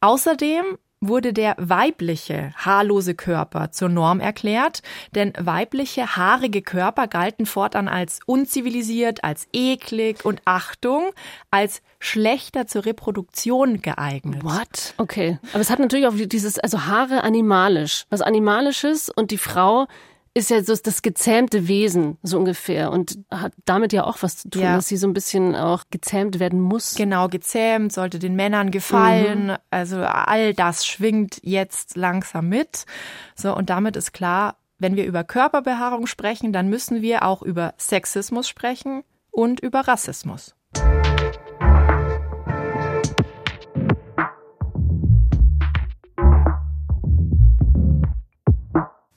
Außerdem 0.00 0.78
wurde 1.02 1.32
der 1.32 1.56
weibliche, 1.58 2.52
haarlose 2.56 3.14
Körper 3.14 3.72
zur 3.72 3.88
Norm 3.88 4.20
erklärt, 4.20 4.82
denn 5.14 5.32
weibliche, 5.38 6.16
haarige 6.16 6.62
Körper 6.62 7.08
galten 7.08 7.44
fortan 7.44 7.88
als 7.88 8.20
unzivilisiert, 8.24 9.24
als 9.24 9.46
eklig 9.52 10.24
und 10.24 10.40
Achtung, 10.44 11.10
als 11.50 11.82
schlechter 11.98 12.66
zur 12.66 12.86
Reproduktion 12.86 13.82
geeignet. 13.82 14.44
What? 14.44 14.94
Okay. 14.96 15.38
Aber 15.52 15.60
es 15.60 15.70
hat 15.70 15.80
natürlich 15.80 16.06
auch 16.06 16.14
dieses, 16.16 16.58
also 16.58 16.86
Haare 16.86 17.24
animalisch, 17.24 18.06
was 18.08 18.22
Animalisches 18.22 19.10
und 19.10 19.32
die 19.32 19.38
Frau 19.38 19.86
ist 20.34 20.50
ja 20.50 20.62
so 20.64 20.74
das 20.74 21.02
gezähmte 21.02 21.68
Wesen, 21.68 22.16
so 22.22 22.38
ungefähr. 22.38 22.90
Und 22.90 23.18
hat 23.30 23.52
damit 23.64 23.92
ja 23.92 24.04
auch 24.04 24.18
was 24.22 24.38
zu 24.38 24.48
tun, 24.50 24.62
Ja. 24.62 24.76
dass 24.76 24.88
sie 24.88 24.96
so 24.96 25.06
ein 25.06 25.12
bisschen 25.12 25.54
auch 25.54 25.84
gezähmt 25.90 26.38
werden 26.38 26.60
muss. 26.60 26.94
Genau, 26.94 27.28
gezähmt, 27.28 27.92
sollte 27.92 28.18
den 28.18 28.34
Männern 28.34 28.70
gefallen. 28.70 29.56
Also 29.70 29.98
all 30.02 30.54
das 30.54 30.86
schwingt 30.86 31.38
jetzt 31.42 31.96
langsam 31.96 32.48
mit. 32.48 32.86
So, 33.34 33.54
und 33.54 33.68
damit 33.68 33.96
ist 33.96 34.12
klar, 34.12 34.56
wenn 34.78 34.96
wir 34.96 35.04
über 35.04 35.22
Körperbehaarung 35.22 36.06
sprechen, 36.06 36.52
dann 36.52 36.68
müssen 36.68 37.02
wir 37.02 37.24
auch 37.24 37.42
über 37.42 37.74
Sexismus 37.78 38.48
sprechen 38.48 39.04
und 39.30 39.60
über 39.60 39.80
Rassismus. 39.80 40.54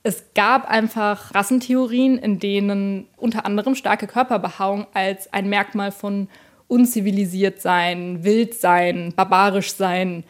Es 0.07 0.24
gab 0.35 0.69
einfach 0.69 1.33
Rassentheorien, 1.33 2.19
in 2.19 2.38
denen 2.38 3.07
unter 3.17 3.43
anderem 3.43 3.74
starke 3.74 4.05
Körperbehaarung 4.05 4.85
als 4.93 5.33
ein 5.33 5.50
Merkmal 5.50 5.91
von 5.91 6.27
unzivilisiert 6.67 7.59
sein, 7.59 8.24
wild 8.24 8.53
sein, 8.53 9.13
barbarisch 9.15 9.74
sein 9.74 10.24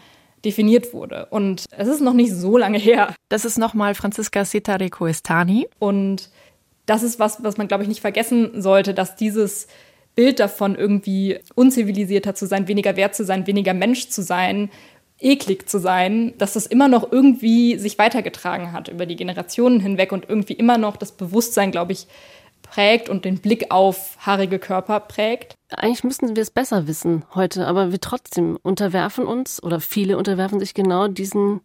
definiert 0.46 0.94
wurde. 0.94 1.26
Und 1.26 1.66
es 1.72 1.90
ist 1.90 2.00
noch 2.00 2.14
nicht 2.14 2.32
so 2.32 2.58
lange 2.58 2.78
her. 2.78 3.14
Das 3.28 3.44
ist 3.44 3.58
nochmal 3.58 3.96
Franziska 3.96 4.46
Setare 4.46 4.90
Koestani. 4.90 5.68
Und 5.78 6.30
das 6.86 7.04
ist 7.04 7.20
was, 7.20 7.44
was 7.44 7.58
man, 7.58 7.68
glaube 7.68 7.84
ich, 7.84 7.90
nicht 7.90 8.00
vergessen 8.00 8.62
sollte, 8.62 8.94
dass 8.94 9.18
dieses 9.18 9.68
Bild 10.16 10.40
davon, 10.40 10.76
irgendwie 10.76 11.40
unzivilisierter 11.54 12.34
zu 12.34 12.48
sein, 12.48 12.70
weniger 12.70 12.96
wert 12.96 13.14
zu 13.14 13.26
sein, 13.26 13.46
weniger 13.46 13.74
Mensch 13.74 14.08
zu 14.08 14.22
sein, 14.22 14.70
eklig 15.20 15.70
zu 15.70 15.80
sein, 15.80 16.34
dass 16.38 16.54
das 16.54 16.66
immer 16.66 16.88
noch 16.88 17.12
irgendwie 17.12 17.78
sich 17.78 17.98
weitergetragen 17.98 18.72
hat 18.72 18.88
über 18.88 19.06
die 19.06 19.16
Generationen 19.16 19.80
hinweg 19.80 20.12
und 20.12 20.28
irgendwie 20.28 20.54
immer 20.54 20.78
noch 20.78 20.98
das 20.98 21.14
Bewusstsein, 21.14 21.72
glaube 21.72 21.94
ich, 21.94 22.08
prägt 22.62 23.10
und 23.10 23.26
den 23.26 23.40
Blick 23.40 23.72
auf 23.72 24.18
haarige 24.20 24.60
Körper 24.60 25.00
prägt. 25.00 25.56
Eigentlich 25.70 26.04
müssten 26.04 26.36
wir 26.36 26.42
es 26.42 26.52
besser 26.52 26.88
wissen 26.88 27.24
heute, 27.34 27.68
aber 27.68 27.92
wir 27.92 28.02
trotzdem 28.02 28.58
unterwerfen 28.62 29.26
uns 29.26 29.62
oder 29.62 29.80
viele 29.80 30.18
unterwerfen 30.18 30.60
sich 30.60 30.74
genau 30.74 31.08
diesen, 31.08 31.62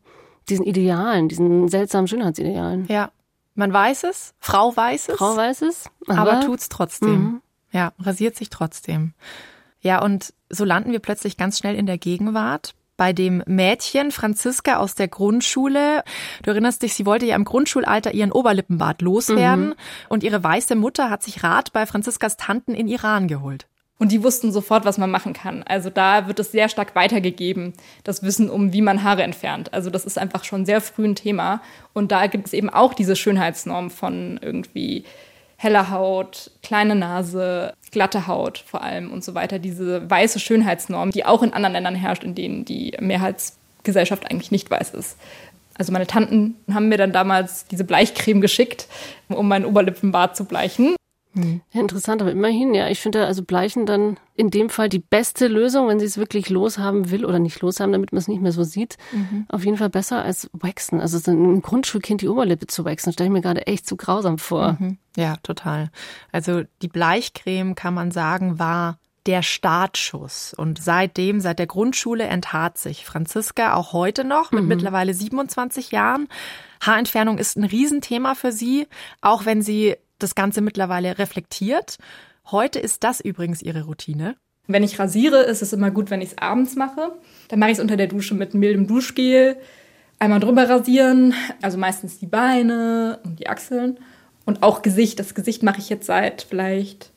diesen 0.48 0.64
Idealen, 0.64 1.28
diesen 1.28 1.68
seltsamen 1.68 2.06
Schönheitsidealen. 2.06 2.86
Ja, 2.88 3.10
man 3.54 3.72
weiß 3.72 4.04
es, 4.04 4.34
Frau 4.38 4.76
weiß 4.76 5.08
es, 5.08 5.16
Frau 5.16 5.36
weiß 5.36 5.62
es, 5.62 5.90
aber, 6.06 6.32
aber, 6.32 6.40
tut's 6.46 6.68
trotzdem. 6.68 7.40
Ja, 7.72 7.92
rasiert 7.98 8.36
sich 8.36 8.50
trotzdem. 8.50 9.14
Ja, 9.80 10.02
und 10.02 10.34
so 10.50 10.64
landen 10.64 10.92
wir 10.92 10.98
plötzlich 10.98 11.36
ganz 11.36 11.58
schnell 11.58 11.74
in 11.74 11.86
der 11.86 11.98
Gegenwart 11.98 12.74
bei 13.00 13.14
dem 13.14 13.42
Mädchen 13.46 14.10
Franziska 14.10 14.76
aus 14.76 14.94
der 14.94 15.08
Grundschule. 15.08 16.04
Du 16.42 16.50
erinnerst 16.50 16.82
dich, 16.82 16.92
sie 16.92 17.06
wollte 17.06 17.24
ja 17.24 17.34
im 17.34 17.46
Grundschulalter 17.46 18.12
ihren 18.12 18.30
Oberlippenbart 18.30 19.00
loswerden 19.00 19.74
und 20.10 20.22
ihre 20.22 20.44
weiße 20.44 20.74
Mutter 20.74 21.08
hat 21.08 21.22
sich 21.22 21.42
Rat 21.42 21.72
bei 21.72 21.86
Franziskas 21.86 22.36
Tanten 22.36 22.74
in 22.74 22.88
Iran 22.88 23.26
geholt. 23.26 23.66
Und 23.98 24.12
die 24.12 24.22
wussten 24.22 24.52
sofort, 24.52 24.84
was 24.84 24.98
man 24.98 25.10
machen 25.10 25.32
kann. 25.32 25.62
Also 25.62 25.88
da 25.88 26.26
wird 26.26 26.40
es 26.40 26.52
sehr 26.52 26.68
stark 26.68 26.94
weitergegeben, 26.94 27.72
das 28.04 28.22
Wissen 28.22 28.50
um, 28.50 28.74
wie 28.74 28.82
man 28.82 29.02
Haare 29.02 29.22
entfernt. 29.22 29.72
Also 29.72 29.88
das 29.88 30.04
ist 30.04 30.18
einfach 30.18 30.44
schon 30.44 30.66
sehr 30.66 30.82
früh 30.82 31.06
ein 31.06 31.14
Thema. 31.14 31.62
Und 31.94 32.12
da 32.12 32.26
gibt 32.26 32.48
es 32.48 32.52
eben 32.52 32.68
auch 32.68 32.92
diese 32.92 33.16
Schönheitsnorm 33.16 33.88
von 33.88 34.38
irgendwie 34.42 35.06
heller 35.62 35.90
Haut, 35.90 36.50
kleine 36.62 36.94
Nase, 36.94 37.74
glatte 37.90 38.26
Haut 38.26 38.64
vor 38.66 38.82
allem 38.82 39.12
und 39.12 39.22
so 39.22 39.34
weiter. 39.34 39.58
Diese 39.58 40.08
weiße 40.10 40.40
Schönheitsnorm, 40.40 41.10
die 41.10 41.26
auch 41.26 41.42
in 41.42 41.52
anderen 41.52 41.74
Ländern 41.74 41.94
herrscht, 41.94 42.24
in 42.24 42.34
denen 42.34 42.64
die 42.64 42.96
Mehrheitsgesellschaft 42.98 44.30
eigentlich 44.30 44.50
nicht 44.50 44.70
weiß 44.70 44.94
ist. 44.94 45.18
Also 45.74 45.92
meine 45.92 46.06
Tanten 46.06 46.56
haben 46.72 46.88
mir 46.88 46.96
dann 46.96 47.12
damals 47.12 47.66
diese 47.66 47.84
Bleichcreme 47.84 48.40
geschickt, 48.40 48.86
um 49.28 49.48
meinen 49.48 49.66
Oberlippenbart 49.66 50.34
zu 50.34 50.46
bleichen. 50.46 50.96
Ja, 51.34 51.80
interessant, 51.80 52.22
aber 52.22 52.32
immerhin, 52.32 52.74
ja, 52.74 52.88
ich 52.88 53.00
finde 53.00 53.26
also 53.26 53.44
Bleichen 53.44 53.86
dann 53.86 54.18
in 54.34 54.50
dem 54.50 54.68
Fall 54.68 54.88
die 54.88 54.98
beste 54.98 55.46
Lösung, 55.46 55.86
wenn 55.86 56.00
sie 56.00 56.06
es 56.06 56.18
wirklich 56.18 56.50
loshaben 56.50 57.10
will 57.10 57.24
oder 57.24 57.38
nicht 57.38 57.60
loshaben, 57.60 57.92
damit 57.92 58.12
man 58.12 58.18
es 58.18 58.26
nicht 58.28 58.42
mehr 58.42 58.52
so 58.52 58.64
sieht. 58.64 58.96
Auf 59.48 59.64
jeden 59.64 59.76
Fall 59.76 59.90
besser 59.90 60.22
als 60.22 60.50
waxen. 60.52 61.00
Also 61.00 61.18
so 61.18 61.30
ein 61.30 61.62
Grundschulkind 61.62 62.22
die 62.22 62.28
Oberlippe 62.28 62.66
zu 62.66 62.84
waxen, 62.84 63.12
stelle 63.12 63.28
ich 63.28 63.32
mir 63.32 63.42
gerade 63.42 63.66
echt 63.66 63.86
zu 63.86 63.96
grausam 63.96 64.38
vor. 64.38 64.76
Ja, 65.16 65.36
total. 65.42 65.90
Also 66.32 66.62
die 66.82 66.88
Bleichcreme, 66.88 67.74
kann 67.74 67.94
man 67.94 68.10
sagen, 68.10 68.58
war 68.58 68.98
der 69.26 69.42
Startschuss. 69.42 70.54
Und 70.54 70.82
seitdem, 70.82 71.40
seit 71.40 71.58
der 71.58 71.66
Grundschule 71.66 72.24
enthaart 72.24 72.78
sich 72.78 73.04
Franziska 73.04 73.74
auch 73.74 73.92
heute 73.92 74.24
noch 74.24 74.50
mit 74.50 74.64
mittlerweile 74.64 75.14
27 75.14 75.90
Jahren. 75.90 76.28
Haarentfernung 76.80 77.38
ist 77.38 77.56
ein 77.56 77.64
Riesenthema 77.64 78.34
für 78.34 78.52
sie, 78.52 78.88
auch 79.20 79.44
wenn 79.44 79.62
sie 79.62 79.96
das 80.22 80.34
Ganze 80.34 80.60
mittlerweile 80.60 81.18
reflektiert. 81.18 81.96
Heute 82.50 82.78
ist 82.78 83.04
das 83.04 83.20
übrigens 83.20 83.62
ihre 83.62 83.84
Routine. 83.84 84.36
Wenn 84.66 84.82
ich 84.82 84.98
rasiere, 84.98 85.42
ist 85.42 85.62
es 85.62 85.72
immer 85.72 85.90
gut, 85.90 86.10
wenn 86.10 86.20
ich 86.20 86.30
es 86.30 86.38
abends 86.38 86.76
mache. 86.76 87.12
Dann 87.48 87.58
mache 87.58 87.70
ich 87.70 87.78
es 87.78 87.82
unter 87.82 87.96
der 87.96 88.06
Dusche 88.06 88.34
mit 88.34 88.54
mildem 88.54 88.86
Duschgel. 88.86 89.56
Einmal 90.18 90.40
drüber 90.40 90.68
rasieren, 90.68 91.34
also 91.62 91.78
meistens 91.78 92.18
die 92.18 92.26
Beine 92.26 93.18
und 93.24 93.40
die 93.40 93.48
Achseln. 93.48 93.98
Und 94.44 94.62
auch 94.62 94.82
Gesicht. 94.82 95.18
Das 95.18 95.34
Gesicht 95.34 95.62
mache 95.62 95.80
ich 95.80 95.88
jetzt 95.88 96.06
seit 96.06 96.42
vielleicht 96.42 97.10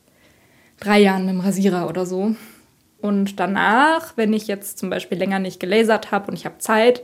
drei 0.80 1.00
Jahren 1.00 1.28
im 1.28 1.40
Rasierer 1.40 1.88
oder 1.88 2.06
so. 2.06 2.34
Und 3.00 3.38
danach, 3.38 4.16
wenn 4.16 4.32
ich 4.32 4.46
jetzt 4.46 4.78
zum 4.78 4.90
Beispiel 4.90 5.18
länger 5.18 5.38
nicht 5.38 5.60
gelasert 5.60 6.10
habe 6.10 6.28
und 6.28 6.34
ich 6.34 6.46
habe 6.46 6.58
Zeit, 6.58 7.02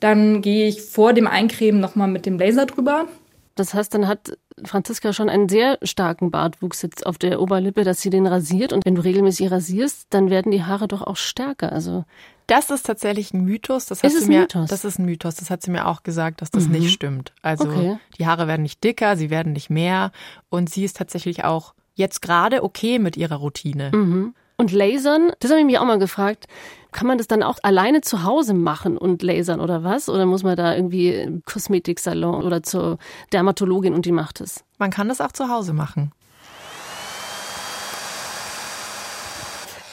dann 0.00 0.42
gehe 0.42 0.68
ich 0.68 0.82
vor 0.82 1.12
dem 1.12 1.26
Eincremen 1.26 1.80
nochmal 1.80 2.08
mit 2.08 2.26
dem 2.26 2.38
Laser 2.38 2.66
drüber. 2.66 3.06
Das 3.54 3.74
heißt, 3.74 3.92
dann 3.94 4.06
hat 4.06 4.36
Franziska 4.64 5.12
schon 5.12 5.28
einen 5.28 5.48
sehr 5.48 5.78
starken 5.82 6.30
Bartwuchs 6.30 6.82
jetzt 6.82 7.06
auf 7.06 7.18
der 7.18 7.40
Oberlippe, 7.40 7.84
dass 7.84 8.00
sie 8.00 8.10
den 8.10 8.26
rasiert. 8.26 8.72
Und 8.72 8.84
wenn 8.84 8.94
du 8.94 9.02
regelmäßig 9.02 9.50
rasierst, 9.50 10.06
dann 10.10 10.30
werden 10.30 10.52
die 10.52 10.64
Haare 10.64 10.88
doch 10.88 11.02
auch 11.02 11.16
stärker. 11.16 11.72
Also 11.72 12.04
Das 12.46 12.70
ist 12.70 12.86
tatsächlich 12.86 13.34
ein 13.34 13.44
Mythos. 13.44 13.86
Das 13.86 14.02
Ist 14.02 14.14
es 14.16 14.22
ein 14.24 14.28
mir, 14.28 14.40
Mythos? 14.40 14.70
Das 14.70 14.84
ist 14.84 14.98
ein 14.98 15.04
Mythos. 15.04 15.36
Das 15.36 15.50
hat 15.50 15.62
sie 15.62 15.70
mir 15.70 15.86
auch 15.86 16.02
gesagt, 16.02 16.40
dass 16.42 16.50
das 16.50 16.66
nicht 16.68 16.90
stimmt. 16.92 17.32
Also 17.42 17.68
Okay. 17.68 17.98
die 18.18 18.26
Haare 18.26 18.46
werden 18.48 18.62
nicht 18.62 18.82
dicker, 18.84 19.16
sie 19.16 19.30
werden 19.30 19.52
nicht 19.52 19.70
mehr. 19.70 20.12
Und 20.48 20.70
sie 20.70 20.84
ist 20.84 20.96
tatsächlich 20.96 21.44
auch 21.44 21.74
jetzt 21.94 22.22
gerade 22.22 22.62
okay 22.62 22.98
mit 22.98 23.16
ihrer 23.16 23.36
Routine. 23.36 24.32
Und 24.60 24.72
Lasern, 24.72 25.30
das 25.38 25.52
habe 25.52 25.60
ich 25.60 25.66
mich 25.66 25.78
auch 25.78 25.84
mal 25.84 26.00
gefragt, 26.00 26.46
kann 26.90 27.06
man 27.06 27.16
das 27.16 27.28
dann 27.28 27.44
auch 27.44 27.58
alleine 27.62 28.00
zu 28.00 28.24
Hause 28.24 28.54
machen 28.54 28.98
und 28.98 29.22
lasern 29.22 29.60
oder 29.60 29.84
was? 29.84 30.08
Oder 30.08 30.26
muss 30.26 30.42
man 30.42 30.56
da 30.56 30.74
irgendwie 30.74 31.14
im 31.14 31.44
Kosmetiksalon 31.44 32.42
oder 32.42 32.64
zur 32.64 32.98
Dermatologin 33.32 33.94
und 33.94 34.04
die 34.04 34.10
macht 34.10 34.40
es? 34.40 34.64
Man 34.78 34.90
kann 34.90 35.08
das 35.08 35.20
auch 35.20 35.30
zu 35.30 35.48
Hause 35.48 35.74
machen. 35.74 36.10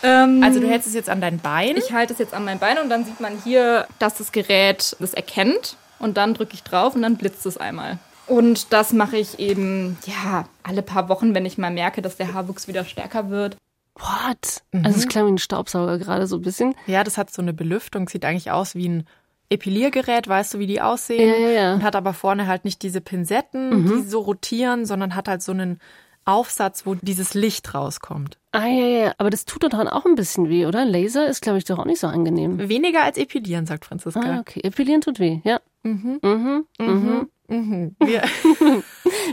Ähm, 0.01 0.41
also 0.43 0.59
du 0.59 0.67
hältst 0.67 0.87
es 0.87 0.95
jetzt 0.95 1.09
an 1.09 1.21
dein 1.21 1.37
Bein? 1.37 1.77
Ich 1.77 1.93
halte 1.93 2.13
es 2.13 2.19
jetzt 2.19 2.33
an 2.33 2.43
mein 2.43 2.57
Bein 2.57 2.79
und 2.79 2.89
dann 2.89 3.05
sieht 3.05 3.19
man 3.19 3.33
hier, 3.43 3.85
dass 3.99 4.17
das 4.17 4.31
Gerät 4.31 4.95
das 4.99 5.13
erkennt. 5.13 5.77
Und 5.99 6.17
dann 6.17 6.33
drücke 6.33 6.55
ich 6.55 6.63
drauf 6.63 6.95
und 6.95 7.03
dann 7.03 7.17
blitzt 7.17 7.45
es 7.45 7.57
einmal. 7.57 7.99
Und 8.25 8.73
das 8.73 8.93
mache 8.93 9.17
ich 9.17 9.37
eben, 9.37 9.97
ja, 10.07 10.45
alle 10.63 10.81
paar 10.81 11.07
Wochen, 11.07 11.35
wenn 11.35 11.45
ich 11.45 11.59
mal 11.59 11.71
merke, 11.71 12.01
dass 12.01 12.17
der 12.17 12.33
Haarwuchs 12.33 12.67
wieder 12.67 12.83
stärker 12.83 13.29
wird. 13.29 13.57
What? 13.95 14.63
Mhm. 14.71 14.85
Also 14.85 14.99
es 14.99 15.07
klang 15.07 15.25
wie 15.27 15.31
ein 15.31 15.37
Staubsauger 15.37 15.97
gerade 15.97 16.27
so 16.27 16.37
ein 16.37 16.41
bisschen. 16.41 16.75
Ja, 16.87 17.03
das 17.03 17.17
hat 17.17 17.31
so 17.31 17.41
eine 17.41 17.53
Belüftung, 17.53 18.09
sieht 18.09 18.25
eigentlich 18.25 18.51
aus 18.51 18.75
wie 18.75 18.89
ein 18.89 19.07
Epiliergerät, 19.49 20.27
weißt 20.27 20.55
du, 20.55 20.59
wie 20.59 20.67
die 20.67 20.81
aussehen? 20.81 21.29
Ja, 21.29 21.35
ja, 21.35 21.49
ja. 21.49 21.73
Und 21.75 21.83
hat 21.83 21.95
aber 21.95 22.13
vorne 22.13 22.47
halt 22.47 22.65
nicht 22.65 22.81
diese 22.81 22.99
Pinsetten, 22.99 23.83
mhm. 23.83 23.87
die 23.87 24.01
so 24.01 24.19
rotieren, 24.19 24.85
sondern 24.85 25.15
hat 25.15 25.27
halt 25.27 25.41
so 25.43 25.51
einen 25.51 25.79
Aufsatz, 26.25 26.87
wo 26.87 26.95
dieses 26.95 27.35
Licht 27.35 27.73
rauskommt. 27.75 28.39
Ah, 28.51 28.65
ja, 28.65 28.85
ja, 28.85 29.13
aber 29.19 29.29
das 29.29 29.45
tut 29.45 29.63
doch 29.63 29.69
dann 29.69 29.87
auch 29.87 30.05
ein 30.05 30.15
bisschen 30.15 30.49
weh, 30.49 30.65
oder? 30.65 30.83
Laser 30.83 31.27
ist, 31.27 31.41
glaube 31.41 31.59
ich, 31.59 31.65
doch 31.65 31.77
auch 31.77 31.85
nicht 31.85 31.99
so 31.99 32.07
angenehm. 32.07 32.67
Weniger 32.67 33.03
als 33.03 33.17
Epilieren, 33.17 33.67
sagt 33.67 33.85
Franziska. 33.85 34.19
Ah, 34.21 34.39
okay. 34.39 34.61
Epilieren 34.63 35.01
tut 35.01 35.19
weh, 35.19 35.41
ja. 35.43 35.59
Mhm. 35.83 36.19
Mhm. 36.23 36.65
Mhm. 36.79 36.87
Mhm. 36.87 37.29
Mhm. 37.47 37.95
Wir, 37.99 38.21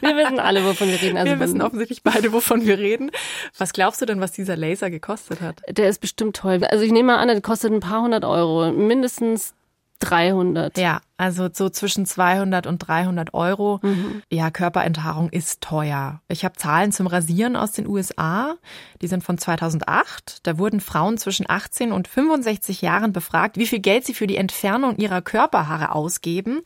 wir 0.00 0.16
wissen 0.16 0.38
alle, 0.38 0.64
wovon 0.64 0.88
wir 0.88 1.00
reden. 1.00 1.16
Also 1.16 1.32
wir 1.32 1.40
wissen 1.40 1.62
offensichtlich 1.62 2.02
beide, 2.02 2.32
wovon 2.32 2.66
wir 2.66 2.78
reden. 2.78 3.10
Was 3.58 3.72
glaubst 3.72 4.00
du 4.02 4.06
denn, 4.06 4.20
was 4.20 4.32
dieser 4.32 4.56
Laser 4.56 4.90
gekostet 4.90 5.40
hat? 5.40 5.62
Der 5.68 5.88
ist 5.88 6.00
bestimmt 6.00 6.36
toll. 6.36 6.64
Also 6.64 6.84
ich 6.84 6.92
nehme 6.92 7.12
mal 7.12 7.18
an, 7.18 7.28
der 7.28 7.40
kostet 7.40 7.72
ein 7.72 7.80
paar 7.80 8.02
hundert 8.02 8.24
Euro. 8.24 8.70
Mindestens 8.72 9.54
300. 10.02 10.76
Ja, 10.78 11.00
also 11.16 11.48
so 11.52 11.68
zwischen 11.68 12.04
200 12.04 12.66
und 12.66 12.78
300 12.78 13.32
Euro. 13.32 13.78
Mhm. 13.82 14.22
Ja, 14.30 14.50
Körperenthaarung 14.50 15.30
ist 15.30 15.60
teuer. 15.60 16.20
Ich 16.28 16.44
habe 16.44 16.56
Zahlen 16.56 16.92
zum 16.92 17.06
Rasieren 17.06 17.56
aus 17.56 17.72
den 17.72 17.86
USA. 17.86 18.56
Die 19.00 19.06
sind 19.06 19.22
von 19.22 19.38
2008. 19.38 20.40
Da 20.42 20.58
wurden 20.58 20.80
Frauen 20.80 21.18
zwischen 21.18 21.48
18 21.48 21.92
und 21.92 22.08
65 22.08 22.82
Jahren 22.82 23.12
befragt, 23.12 23.56
wie 23.56 23.66
viel 23.66 23.78
Geld 23.78 24.04
sie 24.04 24.14
für 24.14 24.26
die 24.26 24.36
Entfernung 24.36 24.96
ihrer 24.96 25.22
Körperhaare 25.22 25.94
ausgeben. 25.94 26.60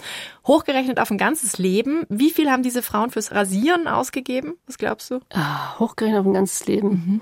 Hochgerechnet 0.46 0.98
auf 0.98 1.10
ein 1.10 1.18
ganzes 1.18 1.58
Leben. 1.58 2.04
Wie 2.08 2.30
viel 2.30 2.50
haben 2.50 2.62
diese 2.62 2.82
Frauen 2.82 3.10
fürs 3.10 3.32
Rasieren 3.32 3.86
ausgegeben? 3.86 4.54
Was 4.66 4.78
glaubst 4.78 5.10
du? 5.10 5.20
Ah, 5.32 5.78
hochgerechnet 5.78 6.20
auf 6.20 6.26
ein 6.26 6.34
ganzes 6.34 6.66
Leben. 6.66 6.88
Mhm. 6.88 7.20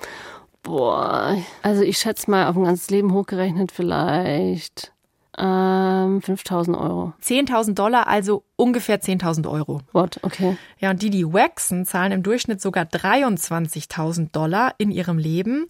Boah, 0.62 1.36
also 1.60 1.82
ich 1.82 1.98
schätze 1.98 2.30
mal 2.30 2.46
auf 2.48 2.56
ein 2.56 2.64
ganzes 2.64 2.88
Leben 2.88 3.12
hochgerechnet 3.12 3.70
vielleicht 3.70 4.93
ähm, 5.38 6.22
5000 6.22 6.76
Euro. 6.76 7.12
10.000 7.22 7.74
Dollar, 7.74 8.06
also 8.06 8.44
ungefähr 8.56 9.00
10.000 9.00 9.50
Euro. 9.50 9.80
What? 9.92 10.18
Okay. 10.22 10.56
Ja, 10.78 10.90
und 10.90 11.02
die, 11.02 11.10
die 11.10 11.24
waxen, 11.24 11.84
zahlen 11.84 12.12
im 12.12 12.22
Durchschnitt 12.22 12.60
sogar 12.60 12.84
23.000 12.84 14.30
Dollar 14.32 14.74
in 14.78 14.90
ihrem 14.90 15.18
Leben. 15.18 15.66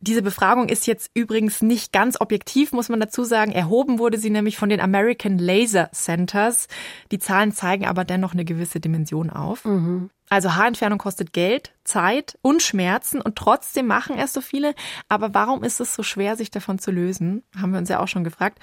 Diese 0.00 0.22
Befragung 0.22 0.68
ist 0.68 0.86
jetzt 0.86 1.10
übrigens 1.14 1.60
nicht 1.60 1.92
ganz 1.92 2.20
objektiv, 2.20 2.72
muss 2.72 2.88
man 2.88 3.00
dazu 3.00 3.24
sagen. 3.24 3.50
Erhoben 3.50 3.98
wurde 3.98 4.16
sie 4.16 4.30
nämlich 4.30 4.56
von 4.56 4.68
den 4.68 4.80
American 4.80 5.38
Laser 5.38 5.90
Centers. 5.92 6.68
Die 7.10 7.18
Zahlen 7.18 7.52
zeigen 7.52 7.84
aber 7.84 8.04
dennoch 8.04 8.32
eine 8.32 8.44
gewisse 8.44 8.78
Dimension 8.78 9.28
auf. 9.28 9.64
Mhm. 9.64 10.10
Also 10.28 10.54
Haarentfernung 10.54 10.98
kostet 10.98 11.32
Geld, 11.32 11.72
Zeit 11.82 12.38
und 12.42 12.62
Schmerzen 12.62 13.20
und 13.20 13.36
trotzdem 13.36 13.86
machen 13.86 14.16
erst 14.16 14.34
so 14.34 14.40
viele. 14.40 14.74
Aber 15.08 15.34
warum 15.34 15.64
ist 15.64 15.80
es 15.80 15.94
so 15.94 16.04
schwer, 16.04 16.36
sich 16.36 16.50
davon 16.50 16.78
zu 16.78 16.92
lösen? 16.92 17.42
Haben 17.60 17.72
wir 17.72 17.78
uns 17.78 17.88
ja 17.88 17.98
auch 17.98 18.08
schon 18.08 18.24
gefragt. 18.24 18.60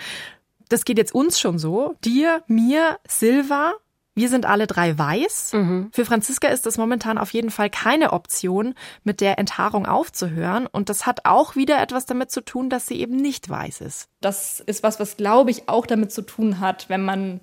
Das 0.69 0.85
geht 0.85 0.97
jetzt 0.97 1.13
uns 1.13 1.39
schon 1.39 1.59
so. 1.59 1.95
Dir, 2.03 2.43
mir, 2.47 2.97
Silva, 3.07 3.73
wir 4.15 4.29
sind 4.29 4.45
alle 4.45 4.65
drei 4.65 4.97
weiß. 4.97 5.51
Mhm. 5.53 5.89
Für 5.91 6.05
Franziska 6.05 6.47
ist 6.47 6.65
das 6.65 6.77
momentan 6.77 7.17
auf 7.17 7.31
jeden 7.33 7.51
Fall 7.51 7.69
keine 7.69 8.13
Option, 8.13 8.73
mit 9.03 9.19
der 9.19 9.37
Enthaarung 9.37 9.85
aufzuhören. 9.85 10.67
Und 10.67 10.89
das 10.89 11.05
hat 11.05 11.25
auch 11.25 11.55
wieder 11.55 11.81
etwas 11.81 12.05
damit 12.05 12.31
zu 12.31 12.41
tun, 12.41 12.69
dass 12.69 12.87
sie 12.87 12.99
eben 12.99 13.17
nicht 13.17 13.49
weiß 13.49 13.81
ist. 13.81 14.07
Das 14.21 14.61
ist 14.61 14.83
was, 14.83 14.99
was 14.99 15.17
glaube 15.17 15.51
ich 15.51 15.67
auch 15.67 15.85
damit 15.85 16.13
zu 16.13 16.21
tun 16.21 16.61
hat, 16.61 16.87
wenn 16.87 17.03
man 17.03 17.41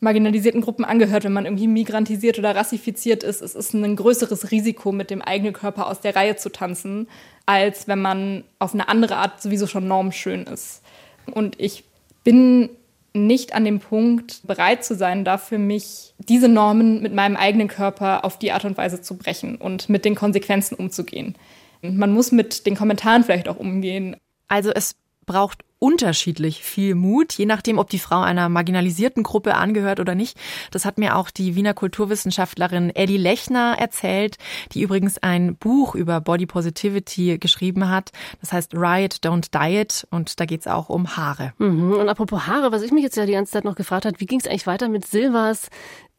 marginalisierten 0.00 0.60
Gruppen 0.60 0.84
angehört, 0.84 1.24
wenn 1.24 1.32
man 1.32 1.46
irgendwie 1.46 1.66
migrantisiert 1.68 2.38
oder 2.38 2.54
rassifiziert 2.56 3.22
ist. 3.22 3.42
Es 3.42 3.54
ist 3.54 3.74
ein 3.74 3.96
größeres 3.96 4.50
Risiko, 4.50 4.92
mit 4.92 5.10
dem 5.10 5.22
eigenen 5.22 5.52
Körper 5.52 5.88
aus 5.88 6.00
der 6.00 6.16
Reihe 6.16 6.36
zu 6.36 6.50
tanzen, 6.50 7.08
als 7.46 7.86
wenn 7.86 8.00
man 8.00 8.44
auf 8.58 8.74
eine 8.74 8.88
andere 8.88 9.16
Art 9.16 9.42
sowieso 9.42 9.66
schon 9.66 9.88
normschön 9.88 10.44
ist. 10.44 10.82
Und 11.26 11.58
ich 11.60 11.84
bin 12.22 12.70
nicht 13.14 13.54
an 13.54 13.64
dem 13.64 13.78
Punkt 13.78 14.40
bereit 14.44 14.84
zu 14.84 14.94
sein, 14.96 15.24
dafür 15.24 15.58
mich 15.58 16.14
diese 16.18 16.48
Normen 16.48 17.00
mit 17.00 17.14
meinem 17.14 17.36
eigenen 17.36 17.68
Körper 17.68 18.24
auf 18.24 18.38
die 18.38 18.52
Art 18.52 18.64
und 18.64 18.76
Weise 18.76 19.00
zu 19.00 19.16
brechen 19.16 19.56
und 19.56 19.88
mit 19.88 20.04
den 20.04 20.16
Konsequenzen 20.16 20.74
umzugehen. 20.74 21.36
Man 21.80 22.12
muss 22.12 22.32
mit 22.32 22.66
den 22.66 22.76
Kommentaren 22.76 23.22
vielleicht 23.22 23.48
auch 23.48 23.58
umgehen. 23.58 24.16
Also 24.48 24.70
es 24.72 24.96
braucht 25.26 25.64
unterschiedlich 25.84 26.62
viel 26.62 26.94
Mut, 26.94 27.34
je 27.34 27.44
nachdem, 27.44 27.76
ob 27.76 27.90
die 27.90 27.98
Frau 27.98 28.22
einer 28.22 28.48
marginalisierten 28.48 29.22
Gruppe 29.22 29.54
angehört 29.54 30.00
oder 30.00 30.14
nicht. 30.14 30.38
Das 30.70 30.86
hat 30.86 30.96
mir 30.96 31.14
auch 31.14 31.28
die 31.28 31.56
Wiener 31.56 31.74
Kulturwissenschaftlerin 31.74 32.88
Ellie 32.88 33.18
Lechner 33.18 33.76
erzählt, 33.78 34.38
die 34.72 34.80
übrigens 34.80 35.18
ein 35.18 35.56
Buch 35.56 35.94
über 35.94 36.22
Body 36.22 36.46
Positivity 36.46 37.36
geschrieben 37.36 37.90
hat. 37.90 38.12
Das 38.40 38.54
heißt 38.54 38.72
Riot, 38.72 39.16
Don't 39.22 39.50
Diet 39.52 40.06
und 40.10 40.40
da 40.40 40.46
geht 40.46 40.60
es 40.60 40.68
auch 40.68 40.88
um 40.88 41.18
Haare. 41.18 41.52
Mhm. 41.58 41.92
Und 41.92 42.08
apropos 42.08 42.46
Haare, 42.46 42.72
was 42.72 42.80
ich 42.80 42.90
mich 42.90 43.02
jetzt 43.02 43.18
ja 43.18 43.26
die 43.26 43.32
ganze 43.32 43.52
Zeit 43.52 43.64
noch 43.64 43.76
gefragt 43.76 44.06
habe, 44.06 44.18
wie 44.20 44.26
ging 44.26 44.40
es 44.40 44.46
eigentlich 44.46 44.66
weiter 44.66 44.88
mit 44.88 45.06
Silvas 45.06 45.68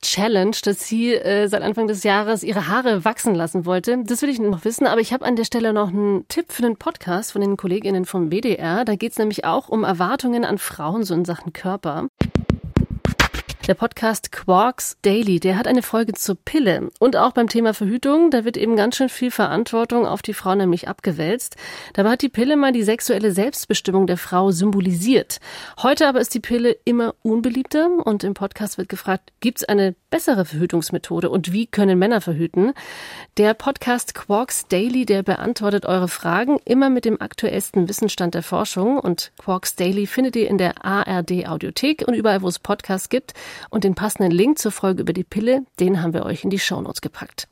Challenge, 0.02 0.56
dass 0.64 0.88
sie 0.88 1.14
äh, 1.14 1.48
seit 1.48 1.62
Anfang 1.62 1.88
des 1.88 2.04
Jahres 2.04 2.44
ihre 2.44 2.68
Haare 2.68 3.06
wachsen 3.06 3.36
lassen 3.36 3.66
wollte. 3.66 4.04
Das 4.06 4.22
will 4.22 4.30
ich 4.30 4.40
noch 4.40 4.66
wissen, 4.66 4.88
aber 4.88 5.02
ich 5.02 5.14
habe 5.14 5.26
an 5.26 5.36
der 5.36 5.46
Stelle 5.46 5.74
noch 5.74 5.90
einen 5.90 6.28
Tipp 6.28 6.52
für 6.52 6.62
den 6.62 6.78
Podcast 6.78 7.32
von 7.32 7.42
den 7.42 7.58
Kolleginnen 7.58 8.06
vom 8.06 8.32
WDR. 8.32 8.86
Da 8.86 8.96
geht 8.96 9.14
es 9.14 9.18
nämlich 9.18 9.46
auch 9.46 9.70
um 9.70 9.84
Erwartungen 9.84 10.46
an 10.46 10.58
Frauen 10.58 11.04
so 11.04 11.14
in 11.14 11.26
Sachen 11.26 11.54
Körper. 11.54 12.08
Der 13.68 13.74
Podcast 13.74 14.32
Quarks 14.32 14.98
Daily, 15.02 15.40
der 15.40 15.58
hat 15.58 15.66
eine 15.66 15.82
Folge 15.82 16.14
zur 16.14 16.36
Pille. 16.36 16.92
Und 17.00 17.16
auch 17.16 17.32
beim 17.32 17.50
Thema 17.50 17.74
Verhütung, 17.74 18.30
da 18.30 18.46
wird 18.46 18.58
eben 18.58 18.76
ganz 18.76 18.96
schön 18.96 19.10
viel 19.10 19.32
Verantwortung 19.32 20.06
auf 20.06 20.22
die 20.22 20.36
Frau 20.36 20.54
nämlich 20.54 20.88
abgewälzt. 20.88 21.56
Dabei 21.94 22.12
hat 22.12 22.22
die 22.22 22.30
Pille 22.30 22.58
mal 22.58 22.74
die 22.74 22.84
sexuelle 22.84 23.32
Selbstbestimmung 23.32 24.06
der 24.06 24.18
Frau 24.18 24.52
symbolisiert. 24.52 25.40
Heute 25.82 26.08
aber 26.08 26.22
ist 26.22 26.36
die 26.36 26.40
Pille 26.40 26.78
immer 26.86 27.16
unbeliebter 27.24 27.90
und 28.06 28.24
im 28.24 28.36
Podcast 28.36 28.78
wird 28.78 28.88
gefragt, 28.88 29.34
gibt 29.40 29.58
es 29.58 29.64
eine 29.64 29.96
bessere 30.12 30.46
Verhütungsmethode 30.46 31.32
und 31.32 31.52
wie 31.52 31.66
können 31.66 31.98
Männer 31.98 32.22
verhüten? 32.22 32.72
Der 33.38 33.56
Podcast 33.56 34.14
Quarks 34.14 34.68
Daily, 34.68 35.08
der 35.08 35.24
beantwortet 35.24 35.88
eure 35.88 36.08
Fragen 36.08 36.60
immer 36.66 36.92
mit 36.92 37.04
dem 37.04 37.20
aktuellsten 37.20 37.90
Wissensstand 37.90 38.36
der 38.36 38.44
Forschung 38.44 39.00
und 39.00 39.32
Quarks 39.40 39.76
Daily 39.76 40.06
findet 40.06 40.36
ihr 40.36 40.50
in 40.50 40.60
der 40.60 40.86
ARD 40.86 41.48
Audiothek 41.48 42.04
und 42.08 42.14
überall, 42.14 42.44
wo 42.44 42.48
es 42.48 42.60
Podcasts 42.60 43.10
gibt. 43.10 43.34
Und 43.70 43.84
den 43.84 43.96
passenden 43.96 44.32
Link 44.32 44.60
zur 44.60 44.72
Folge 44.72 45.02
über 45.02 45.14
die 45.14 45.24
Pille, 45.24 45.66
den 45.80 46.02
haben 46.02 46.14
wir 46.14 46.26
euch 46.26 46.44
in 46.44 46.50
die 46.50 46.60
Shownotes 46.60 47.02
gepackt. 47.02 47.48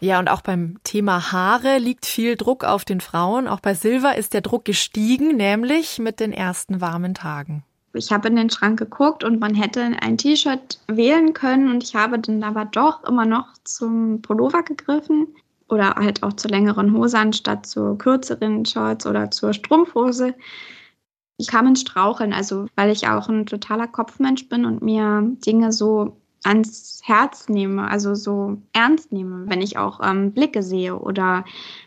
Ja, 0.00 0.18
und 0.18 0.28
auch 0.28 0.42
beim 0.42 0.76
Thema 0.84 1.32
Haare 1.32 1.78
liegt 1.78 2.04
viel 2.04 2.36
Druck 2.36 2.62
auf 2.62 2.84
den 2.84 3.00
Frauen. 3.00 3.48
Auch 3.48 3.60
bei 3.60 3.72
Silva 3.72 4.10
ist 4.10 4.34
der 4.34 4.42
Druck 4.42 4.66
gestiegen, 4.66 5.36
nämlich 5.36 5.98
mit 5.98 6.20
den 6.20 6.32
ersten 6.32 6.82
warmen 6.82 7.14
Tagen. 7.14 7.64
Ich 7.94 8.12
habe 8.12 8.28
in 8.28 8.36
den 8.36 8.50
Schrank 8.50 8.78
geguckt 8.78 9.24
und 9.24 9.40
man 9.40 9.54
hätte 9.54 9.80
ein 10.02 10.18
T-Shirt 10.18 10.80
wählen 10.88 11.32
können 11.32 11.70
und 11.70 11.82
ich 11.82 11.94
habe 11.94 12.18
dann 12.18 12.42
aber 12.42 12.64
doch 12.64 13.04
immer 13.04 13.24
noch 13.24 13.46
zum 13.62 14.20
Pullover 14.20 14.62
gegriffen 14.62 15.28
oder 15.68 15.94
halt 15.94 16.22
auch 16.22 16.34
zur 16.34 16.50
längeren 16.50 16.92
Hose 16.92 17.18
anstatt 17.18 17.66
zur 17.66 17.96
kürzeren 17.96 18.66
Shorts 18.66 19.06
oder 19.06 19.30
zur 19.30 19.54
Strumpfhose. 19.54 20.34
Ich 21.36 21.48
kam 21.48 21.66
ins 21.66 21.80
Straucheln, 21.80 22.32
also 22.32 22.66
weil 22.76 22.90
ich 22.90 23.08
auch 23.08 23.28
ein 23.28 23.46
totaler 23.46 23.88
Kopfmensch 23.88 24.48
bin 24.48 24.64
und 24.64 24.82
mir 24.82 25.22
Dinge 25.44 25.72
so 25.72 26.16
ans 26.44 27.00
Herz 27.02 27.48
nehme, 27.48 27.88
also 27.90 28.14
so 28.14 28.58
ernst 28.72 29.12
nehme, 29.12 29.48
wenn 29.48 29.62
ich 29.62 29.78
auch 29.78 30.00
ähm, 30.02 30.32
Blicke 30.32 30.62
sehe 30.62 30.96
oder 30.96 31.44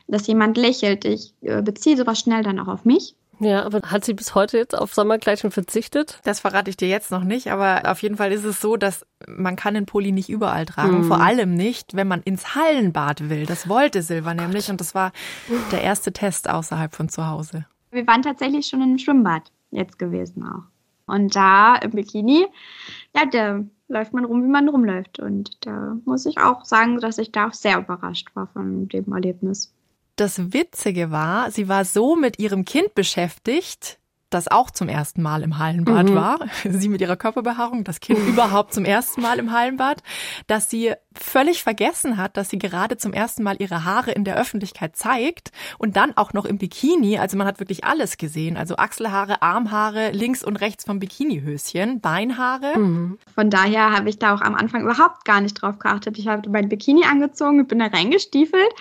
dass 0.07 0.27
jemand 0.27 0.57
lächelt. 0.57 1.05
Ich 1.05 1.33
äh, 1.41 1.61
beziehe 1.61 1.95
sowas 1.95 2.19
schnell 2.19 2.43
dann 2.43 2.59
auch 2.59 2.67
auf 2.67 2.83
mich. 2.83 3.15
Ja, 3.39 3.63
aber 3.63 3.81
hat 3.83 4.03
sie 4.03 4.15
bis 4.15 4.33
heute 4.33 4.57
jetzt 4.57 4.75
auf 4.75 4.95
Sommerkleidchen 4.95 5.51
verzichtet? 5.51 6.19
Das 6.23 6.39
verrate 6.39 6.71
ich 6.71 6.77
dir 6.77 6.87
jetzt 6.87 7.11
noch 7.11 7.23
nicht, 7.23 7.51
aber 7.51 7.83
auf 7.85 8.01
jeden 8.01 8.17
Fall 8.17 8.31
ist 8.31 8.43
es 8.43 8.59
so, 8.59 8.77
dass 8.77 9.05
man 9.27 9.55
kann 9.55 9.75
den 9.75 9.85
Pulli 9.85 10.11
nicht 10.11 10.29
überall 10.29 10.65
tragen, 10.65 11.01
mhm. 11.01 11.03
vor 11.03 11.21
allem 11.21 11.53
nicht, 11.53 11.95
wenn 11.95 12.07
man 12.07 12.23
ins 12.23 12.55
Hallenbad 12.55 13.29
will. 13.29 13.45
Das 13.45 13.69
wollte 13.69 14.01
Silva 14.01 14.31
oh 14.31 14.41
nämlich 14.41 14.71
und 14.71 14.81
das 14.81 14.95
war 14.95 15.11
der 15.71 15.83
erste 15.83 16.13
Test 16.13 16.49
außerhalb 16.49 16.95
von 16.95 17.09
zu 17.09 17.27
Hause. 17.27 17.65
Wir 17.97 18.05
waren 18.05 18.21
tatsächlich 18.21 18.67
schon 18.67 18.83
im 18.83 18.99
Schwimmbad 18.99 19.51
jetzt 19.71 19.97
gewesen 19.97 20.43
auch. 20.43 20.63
Und 21.11 21.35
da 21.35 21.77
im 21.77 21.91
Bikini, 21.91 22.45
ja, 23.15 23.25
da 23.25 23.63
läuft 23.87 24.13
man 24.13 24.23
rum, 24.23 24.43
wie 24.43 24.49
man 24.49 24.69
rumläuft. 24.69 25.19
Und 25.19 25.65
da 25.65 25.97
muss 26.05 26.27
ich 26.27 26.37
auch 26.37 26.63
sagen, 26.63 26.99
dass 26.99 27.17
ich 27.17 27.31
da 27.31 27.47
auch 27.47 27.53
sehr 27.53 27.79
überrascht 27.79 28.29
war 28.35 28.47
von 28.53 28.87
dem 28.87 29.11
Erlebnis. 29.11 29.73
Das 30.15 30.53
Witzige 30.53 31.09
war, 31.09 31.49
sie 31.49 31.67
war 31.67 31.85
so 31.85 32.15
mit 32.15 32.37
ihrem 32.37 32.65
Kind 32.65 32.93
beschäftigt, 32.93 33.97
das 34.29 34.47
auch 34.47 34.71
zum 34.71 34.89
ersten 34.89 35.21
Mal 35.21 35.43
im 35.43 35.57
Hallenbad 35.57 36.09
mhm. 36.09 36.15
war, 36.15 36.39
sie 36.69 36.89
mit 36.89 37.01
ihrer 37.01 37.15
Körperbehaarung, 37.15 37.83
das 37.83 37.99
Kind 37.99 38.19
überhaupt 38.27 38.73
zum 38.73 38.85
ersten 38.85 39.21
Mal 39.21 39.39
im 39.39 39.51
Hallenbad, 39.51 40.03
dass 40.47 40.69
sie 40.69 40.93
völlig 41.13 41.63
vergessen 41.63 42.17
hat, 42.17 42.37
dass 42.37 42.49
sie 42.49 42.57
gerade 42.57 42.97
zum 42.97 43.13
ersten 43.13 43.43
Mal 43.43 43.55
ihre 43.59 43.85
Haare 43.85 44.11
in 44.11 44.23
der 44.23 44.37
Öffentlichkeit 44.37 44.95
zeigt 44.95 45.51
und 45.77 45.95
dann 45.95 46.15
auch 46.15 46.33
noch 46.33 46.45
im 46.45 46.57
Bikini. 46.57 47.17
Also 47.17 47.37
man 47.37 47.47
hat 47.47 47.59
wirklich 47.59 47.83
alles 47.83 48.17
gesehen. 48.17 48.57
Also 48.57 48.75
Achselhaare, 48.75 49.41
Armhaare, 49.41 50.11
links 50.11 50.43
und 50.43 50.57
rechts 50.57 50.85
vom 50.85 50.99
Bikinihöschen, 50.99 52.01
Beinhaare. 52.01 52.77
Mhm. 52.77 53.17
Von 53.33 53.49
daher 53.49 53.91
habe 53.91 54.09
ich 54.09 54.19
da 54.19 54.35
auch 54.35 54.41
am 54.41 54.55
Anfang 54.55 54.83
überhaupt 54.83 55.25
gar 55.25 55.41
nicht 55.41 55.61
drauf 55.61 55.79
geachtet. 55.79 56.17
Ich 56.17 56.27
habe 56.27 56.49
mein 56.49 56.69
Bikini 56.69 57.03
angezogen 57.05 57.59
und 57.59 57.67
bin 57.67 57.79
da 57.79 57.87
reingestiefelt 57.87 58.73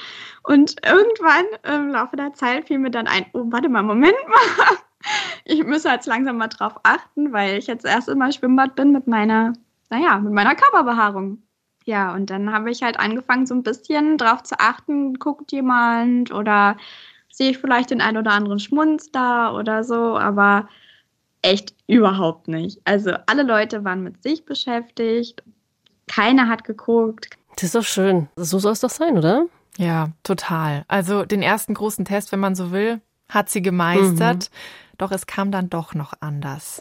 und 0.42 0.76
irgendwann 0.84 1.44
im 1.74 1.88
Laufe 1.90 2.16
der 2.16 2.34
Zeit 2.34 2.66
fiel 2.66 2.78
mir 2.78 2.90
dann 2.90 3.06
ein, 3.06 3.26
oh, 3.32 3.44
warte 3.46 3.68
mal, 3.68 3.82
Moment 3.82 4.14
mal 4.28 4.76
ich 5.44 5.64
müsse 5.64 5.88
jetzt 5.88 6.06
langsam 6.06 6.38
mal 6.38 6.48
drauf 6.48 6.74
achten, 6.82 7.32
weil 7.32 7.58
ich 7.58 7.66
jetzt 7.66 7.84
erst 7.84 8.08
immer 8.08 8.32
Schwimmbad 8.32 8.74
bin 8.74 8.92
mit 8.92 9.06
meiner, 9.06 9.52
naja, 9.90 10.18
mit 10.18 10.32
meiner 10.32 10.54
Körperbehaarung. 10.54 11.42
Ja, 11.84 12.14
und 12.14 12.30
dann 12.30 12.52
habe 12.52 12.70
ich 12.70 12.82
halt 12.82 12.98
angefangen, 12.98 13.46
so 13.46 13.54
ein 13.54 13.62
bisschen 13.62 14.18
drauf 14.18 14.42
zu 14.42 14.58
achten, 14.58 15.14
guckt 15.14 15.52
jemand 15.52 16.32
oder 16.32 16.76
sehe 17.30 17.50
ich 17.50 17.58
vielleicht 17.58 17.90
den 17.90 18.00
einen 18.00 18.16
oder 18.16 18.32
anderen 18.32 18.58
Schmunz 18.58 19.12
da 19.12 19.54
oder 19.54 19.84
so, 19.84 20.18
aber 20.18 20.68
echt 21.42 21.74
überhaupt 21.86 22.48
nicht. 22.48 22.80
Also 22.84 23.12
alle 23.26 23.44
Leute 23.44 23.84
waren 23.84 24.02
mit 24.02 24.22
sich 24.22 24.44
beschäftigt, 24.44 25.42
keiner 26.08 26.48
hat 26.48 26.64
geguckt. 26.64 27.38
Das 27.54 27.64
ist 27.64 27.74
doch 27.74 27.84
schön. 27.84 28.28
So 28.36 28.58
soll 28.58 28.72
es 28.72 28.80
doch 28.80 28.90
sein, 28.90 29.16
oder? 29.16 29.46
Ja, 29.78 30.08
total. 30.22 30.84
Also 30.88 31.24
den 31.24 31.42
ersten 31.42 31.74
großen 31.74 32.04
Test, 32.04 32.32
wenn 32.32 32.40
man 32.40 32.54
so 32.54 32.72
will, 32.72 33.00
hat 33.28 33.48
sie 33.48 33.62
gemeistert. 33.62 34.50
Mhm. 34.50 34.56
Doch 34.98 35.12
es 35.12 35.26
kam 35.26 35.50
dann 35.50 35.68
doch 35.68 35.94
noch 35.94 36.14
anders. 36.20 36.80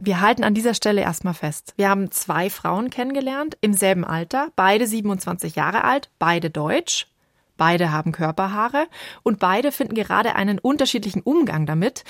Wir 0.00 0.20
halten 0.20 0.44
an 0.44 0.54
dieser 0.54 0.74
Stelle 0.74 1.00
erstmal 1.00 1.34
fest. 1.34 1.72
Wir 1.76 1.88
haben 1.88 2.10
zwei 2.10 2.50
Frauen 2.50 2.90
kennengelernt, 2.90 3.56
im 3.62 3.72
selben 3.72 4.04
Alter, 4.04 4.48
beide 4.54 4.86
27 4.86 5.56
Jahre 5.56 5.82
alt, 5.82 6.10
beide 6.18 6.50
deutsch, 6.50 7.06
beide 7.56 7.90
haben 7.90 8.12
Körperhaare 8.12 8.86
und 9.22 9.38
beide 9.38 9.72
finden 9.72 9.94
gerade 9.94 10.36
einen 10.36 10.58
unterschiedlichen 10.58 11.22
Umgang 11.22 11.64
damit. 11.64 12.04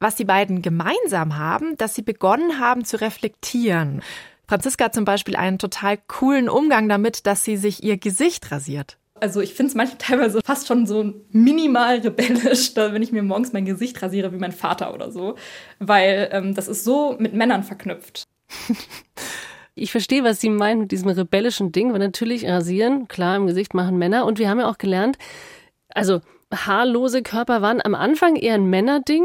Was 0.00 0.16
die 0.16 0.24
beiden 0.24 0.62
gemeinsam 0.62 1.36
haben, 1.36 1.76
dass 1.76 1.94
sie 1.94 2.02
begonnen 2.02 2.60
haben 2.60 2.84
zu 2.84 3.00
reflektieren. 3.00 4.02
Franziska 4.46 4.86
hat 4.86 4.94
zum 4.94 5.04
Beispiel 5.04 5.36
einen 5.36 5.58
total 5.58 5.98
coolen 6.08 6.48
Umgang 6.48 6.88
damit, 6.88 7.26
dass 7.26 7.44
sie 7.44 7.56
sich 7.56 7.82
ihr 7.84 7.98
Gesicht 7.98 8.50
rasiert. 8.50 8.96
Also 9.20 9.40
ich 9.40 9.54
finde 9.54 9.70
es 9.70 9.74
manchmal 9.74 9.98
teilweise 10.18 10.40
fast 10.44 10.66
schon 10.66 10.86
so 10.86 11.12
minimal 11.30 11.98
rebellisch, 11.98 12.74
wenn 12.74 13.02
ich 13.02 13.12
mir 13.12 13.22
morgens 13.22 13.52
mein 13.52 13.64
Gesicht 13.64 14.00
rasiere 14.02 14.32
wie 14.32 14.38
mein 14.38 14.52
Vater 14.52 14.94
oder 14.94 15.10
so, 15.10 15.36
weil 15.78 16.28
ähm, 16.32 16.54
das 16.54 16.68
ist 16.68 16.84
so 16.84 17.16
mit 17.18 17.34
Männern 17.34 17.62
verknüpft. 17.64 18.24
Ich 19.80 19.92
verstehe, 19.92 20.24
was 20.24 20.40
Sie 20.40 20.50
meinen 20.50 20.80
mit 20.80 20.90
diesem 20.90 21.08
rebellischen 21.08 21.70
Ding, 21.70 21.92
weil 21.92 22.00
natürlich 22.00 22.44
rasieren, 22.46 23.06
klar, 23.06 23.36
im 23.36 23.46
Gesicht 23.46 23.74
machen 23.74 23.96
Männer. 23.96 24.26
Und 24.26 24.40
wir 24.40 24.50
haben 24.50 24.58
ja 24.58 24.68
auch 24.68 24.78
gelernt, 24.78 25.18
also 25.90 26.20
haarlose 26.52 27.22
Körper 27.22 27.62
waren 27.62 27.80
am 27.84 27.94
Anfang 27.94 28.36
eher 28.36 28.54
ein 28.54 28.68
Männerding 28.68 29.24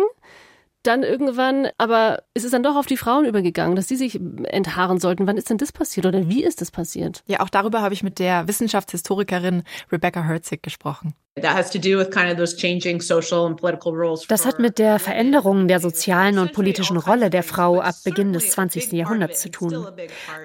dann 0.84 1.04
irgendwann, 1.04 1.68
aber 1.78 2.24
ist 2.34 2.44
es 2.44 2.52
dann 2.52 2.64
doch 2.64 2.76
auf 2.76 2.86
die 2.86 2.98
Frauen 2.98 3.26
übergegangen, 3.26 3.76
dass 3.76 3.88
sie 3.88 3.96
sich 3.96 4.20
enthaaren 4.44 5.00
sollten. 5.00 5.28
Wann 5.28 5.38
ist 5.38 5.50
denn 5.50 5.58
das 5.58 5.72
passiert 5.72 6.06
oder 6.06 6.30
wie 6.30 6.44
ist 6.44 6.62
das 6.62 6.72
passiert? 6.72 7.24
Ja, 7.26 7.40
auch 7.40 7.50
darüber 7.50 7.82
habe 7.82 7.94
ich 7.94 8.04
mit 8.04 8.20
der 8.20 8.48
Wissenschaftshistorikerin 8.48 9.64
Rebecca 9.92 10.24
Herzig 10.24 10.62
gesprochen. 10.62 11.16
Das 14.28 14.46
hat 14.46 14.60
mit 14.60 14.78
der 14.78 15.00
Veränderung 15.00 15.68
der 15.68 15.80
sozialen 15.80 16.38
und 16.38 16.54
politischen 16.54 16.96
Rolle 16.98 17.32
der 17.32 17.42
Frau 17.42 17.82
ab 17.82 17.96
Beginn 18.04 18.34
des 18.34 18.52
20. 18.52 18.92
Jahrhunderts 18.92 19.42
zu 19.42 19.50
tun. 19.50 19.88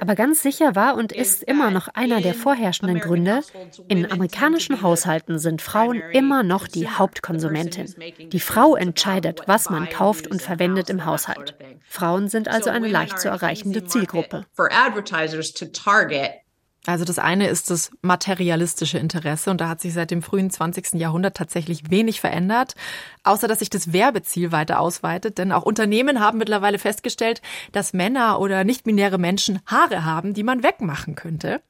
Aber 0.01 0.15
ganz 0.15 0.43
sicher 0.43 0.75
war 0.77 0.97
und 0.97 1.13
ist 1.13 1.43
immer 1.43 1.71
noch 1.71 1.89
einer 1.89 2.23
der 2.23 2.33
vorherrschenden 2.33 3.01
Gründe, 3.01 3.43
in 3.89 4.11
amerikanischen 4.11 4.81
Haushalten 4.81 5.39
sind 5.39 5.61
Frauen 5.61 6.03
immer 6.13 6.43
noch 6.43 6.67
die 6.67 6.89
Hauptkonsumentin. 6.89 7.95
Die 8.33 8.41
Frau 8.41 8.75
entscheidet, 8.75 9.43
was 9.45 9.69
man 9.69 9.91
kauft 9.91 10.27
und 10.27 10.41
verwendet 10.41 10.89
im 10.89 11.05
Haushalt. 11.05 11.55
Frauen 11.87 12.29
sind 12.29 12.49
also 12.49 12.71
eine 12.71 12.89
leicht 12.89 13.21
zu 13.21 13.29
erreichende 13.29 13.85
Zielgruppe. 13.85 14.47
Also 16.87 17.05
das 17.05 17.19
eine 17.19 17.49
ist 17.49 17.71
das 17.71 17.91
materialistische 18.01 18.99
Interesse 18.99 19.51
und 19.51 19.61
da 19.61 19.69
hat 19.69 19.81
sich 19.81 19.93
seit 19.93 20.11
dem 20.11 20.23
frühen 20.23 20.51
20. 20.51 20.95
Jahrhundert 20.95 21.37
tatsächlich 21.37 21.91
wenig 21.91 22.21
verändert, 22.21 22.75
außer 23.25 23.47
dass 23.47 23.59
sich 23.59 23.69
das 23.69 23.93
Werbeziel 23.93 24.53
weiter 24.53 24.81
ausweitet, 24.81 25.39
denn 25.39 25.53
auch 25.53 25.65
Unternehmen 25.65 26.21
haben 26.21 26.39
mittlerweile 26.39 26.79
festgestellt, 26.79 27.43
dass 27.73 27.93
Männer 27.93 28.41
oder 28.41 28.65
nicht-binäre 28.65 29.19
Menschen 29.19 29.61
Haare 29.67 30.05
haben, 30.05 30.33
die 30.33 30.45
man 30.45 30.63
wegmachen 30.63 31.15
könnte. 31.15 31.61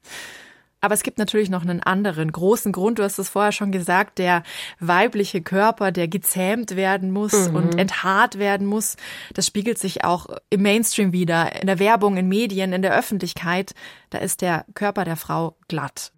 Aber 0.81 0.95
es 0.95 1.03
gibt 1.03 1.19
natürlich 1.19 1.51
noch 1.51 1.63
einen 1.63 1.83
anderen 1.83 2.31
großen 2.31 2.73
Grund. 2.73 2.99
Du 2.99 3.03
hast 3.03 3.19
es 3.19 3.29
vorher 3.29 3.53
schon 3.53 3.73
gesagt, 3.73 4.19
der 4.19 4.43
weibliche 4.79 5.43
Körper, 5.43 5.91
der 5.91 6.09
gezähmt 6.09 6.77
werden 6.77 7.11
muss 7.11 7.49
mhm. 7.49 7.57
und 7.57 7.79
enthaart 7.79 8.39
werden 8.39 8.67
muss. 8.67 8.97
Das 9.35 9.47
spiegelt 9.47 9.79
sich 9.79 10.05
auch 10.05 10.27
im 10.51 10.63
Mainstream 10.63 11.13
wieder, 11.13 11.61
in 11.61 11.67
der 11.67 11.79
Werbung, 11.79 12.17
in 12.17 12.29
Medien, 12.29 12.73
in 12.73 12.83
der 12.83 12.97
Öffentlichkeit. 12.97 13.75
Da 14.11 14.19
ist 14.19 14.41
der 14.41 14.65
Körper 14.75 15.05
der 15.05 15.17
Frau 15.17 15.57
glatt. 15.67 16.13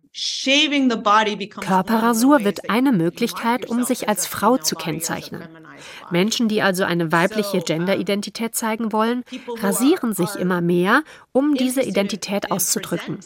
Körperrasur 1.66 2.44
wird 2.44 2.68
eine 2.68 2.90
Möglichkeit, 2.92 3.66
um 3.66 3.84
sich 3.84 4.08
als 4.08 4.26
Frau 4.26 4.56
zu 4.56 4.74
kennzeichnen. 4.74 5.48
Menschen, 6.10 6.48
die 6.48 6.62
also 6.62 6.84
eine 6.84 7.12
weibliche 7.12 7.60
Genderidentität 7.60 8.54
zeigen 8.54 8.92
wollen, 8.92 9.24
rasieren 9.60 10.14
sich 10.14 10.34
immer 10.36 10.60
mehr, 10.60 11.02
um 11.32 11.54
diese 11.54 11.82
Identität 11.82 12.50
auszudrücken. 12.50 13.18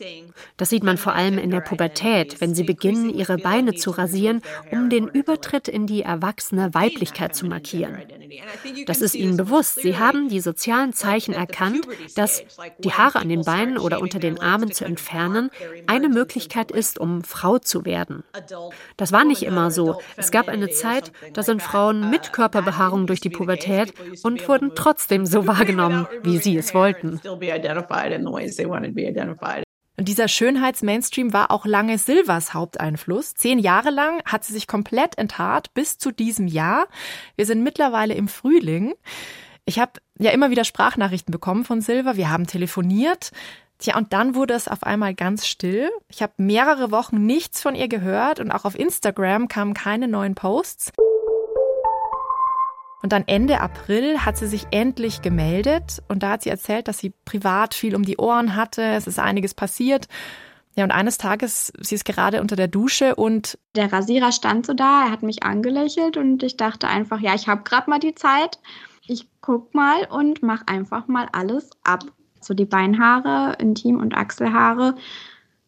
Das 0.56 0.70
sieht 0.70 0.84
man 0.84 0.98
vor 0.98 1.14
allem 1.14 1.38
in 1.38 1.50
der 1.50 1.60
Pubertät, 1.60 2.40
wenn 2.40 2.54
sie 2.54 2.64
beginnen, 2.64 3.10
ihre 3.10 3.38
Beine 3.38 3.74
zu 3.74 3.90
rasieren, 3.90 4.42
um 4.70 4.90
den 4.90 5.08
Übertritt 5.08 5.68
in 5.68 5.86
die 5.86 6.02
erwachsene 6.02 6.74
Weiblichkeit 6.74 7.34
zu 7.34 7.46
markieren. 7.46 7.98
Das 8.86 9.00
ist 9.00 9.14
ihnen 9.14 9.36
bewusst. 9.36 9.80
Sie 9.80 9.98
haben 9.98 10.28
die 10.28 10.40
sozialen 10.40 10.92
Zeichen 10.92 11.34
erkannt, 11.34 11.86
dass 12.16 12.44
die 12.78 12.92
Haare 12.92 13.18
an 13.18 13.28
den 13.28 13.42
Beinen 13.42 13.78
oder 13.78 14.00
unter 14.00 14.18
den 14.18 14.40
Armen 14.40 14.72
zu 14.72 14.84
entfernen 14.84 15.50
eine 15.86 16.08
Möglichkeit 16.08 16.70
ist, 16.70 16.98
um 16.98 17.22
Frau 17.22 17.58
zu 17.58 17.84
werden. 17.84 18.24
Das 18.96 19.12
war 19.12 19.24
nicht 19.24 19.42
immer 19.42 19.70
so. 19.70 20.00
Es 20.16 20.30
gab 20.30 20.48
eine 20.48 20.70
Zeit, 20.70 21.12
da 21.32 21.42
sind 21.42 21.62
Frauen 21.62 22.10
mit 22.10 22.32
Körperbehaarung 22.44 23.06
durch 23.06 23.20
die 23.20 23.30
Pubertät 23.30 23.94
und 24.22 24.46
wurden 24.46 24.72
trotzdem 24.74 25.24
so 25.24 25.46
wahrgenommen, 25.46 26.06
wie 26.22 26.36
sie 26.36 26.58
es 26.58 26.74
wollten. 26.74 27.18
Und 29.96 30.08
dieser 30.08 30.28
Schönheits-Mainstream 30.28 31.32
war 31.32 31.50
auch 31.50 31.64
lange 31.64 31.96
Silvers 31.96 32.52
Haupteinfluss. 32.52 33.34
Zehn 33.34 33.58
Jahre 33.58 33.90
lang 33.90 34.22
hat 34.26 34.44
sie 34.44 34.52
sich 34.52 34.66
komplett 34.66 35.16
enthaart 35.16 35.72
bis 35.72 35.96
zu 35.96 36.10
diesem 36.10 36.46
Jahr. 36.46 36.86
Wir 37.36 37.46
sind 37.46 37.62
mittlerweile 37.62 38.12
im 38.12 38.28
Frühling. 38.28 38.92
Ich 39.64 39.78
habe 39.78 39.92
ja 40.18 40.30
immer 40.32 40.50
wieder 40.50 40.64
Sprachnachrichten 40.64 41.32
bekommen 41.32 41.64
von 41.64 41.80
Silver. 41.80 42.16
Wir 42.16 42.28
haben 42.28 42.46
telefoniert. 42.46 43.30
Tja, 43.78 43.96
und 43.96 44.12
dann 44.12 44.34
wurde 44.34 44.52
es 44.52 44.68
auf 44.68 44.82
einmal 44.82 45.14
ganz 45.14 45.46
still. 45.46 45.88
Ich 46.08 46.20
habe 46.22 46.34
mehrere 46.36 46.90
Wochen 46.90 47.24
nichts 47.24 47.62
von 47.62 47.74
ihr 47.74 47.88
gehört 47.88 48.38
und 48.38 48.50
auch 48.50 48.66
auf 48.66 48.78
Instagram 48.78 49.48
kamen 49.48 49.72
keine 49.72 50.08
neuen 50.08 50.34
Posts. 50.34 50.92
Und 53.04 53.12
dann 53.12 53.24
Ende 53.26 53.60
April 53.60 54.20
hat 54.20 54.38
sie 54.38 54.46
sich 54.46 54.66
endlich 54.70 55.20
gemeldet 55.20 56.02
und 56.08 56.22
da 56.22 56.30
hat 56.30 56.42
sie 56.42 56.48
erzählt, 56.48 56.88
dass 56.88 56.96
sie 56.96 57.12
privat 57.26 57.74
viel 57.74 57.94
um 57.94 58.02
die 58.02 58.16
Ohren 58.16 58.56
hatte, 58.56 58.80
es 58.80 59.06
ist 59.06 59.18
einiges 59.18 59.52
passiert. 59.52 60.08
Ja, 60.74 60.84
und 60.84 60.90
eines 60.90 61.18
Tages, 61.18 61.70
sie 61.78 61.96
ist 61.96 62.06
gerade 62.06 62.40
unter 62.40 62.56
der 62.56 62.66
Dusche 62.66 63.14
und 63.14 63.58
der 63.76 63.92
Rasierer 63.92 64.32
stand 64.32 64.64
so 64.64 64.72
da, 64.72 65.04
er 65.04 65.10
hat 65.10 65.22
mich 65.22 65.42
angelächelt 65.42 66.16
und 66.16 66.42
ich 66.42 66.56
dachte 66.56 66.88
einfach, 66.88 67.20
ja, 67.20 67.34
ich 67.34 67.46
habe 67.46 67.62
gerade 67.62 67.90
mal 67.90 67.98
die 67.98 68.14
Zeit. 68.14 68.58
Ich 69.06 69.28
guck 69.42 69.74
mal 69.74 70.06
und 70.08 70.42
mach 70.42 70.62
einfach 70.66 71.06
mal 71.06 71.28
alles 71.32 71.68
ab 71.82 72.04
so 72.40 72.54
die 72.54 72.64
Beinhaare, 72.64 73.58
Intim- 73.58 74.00
und 74.00 74.14
Achselhaare 74.14 74.94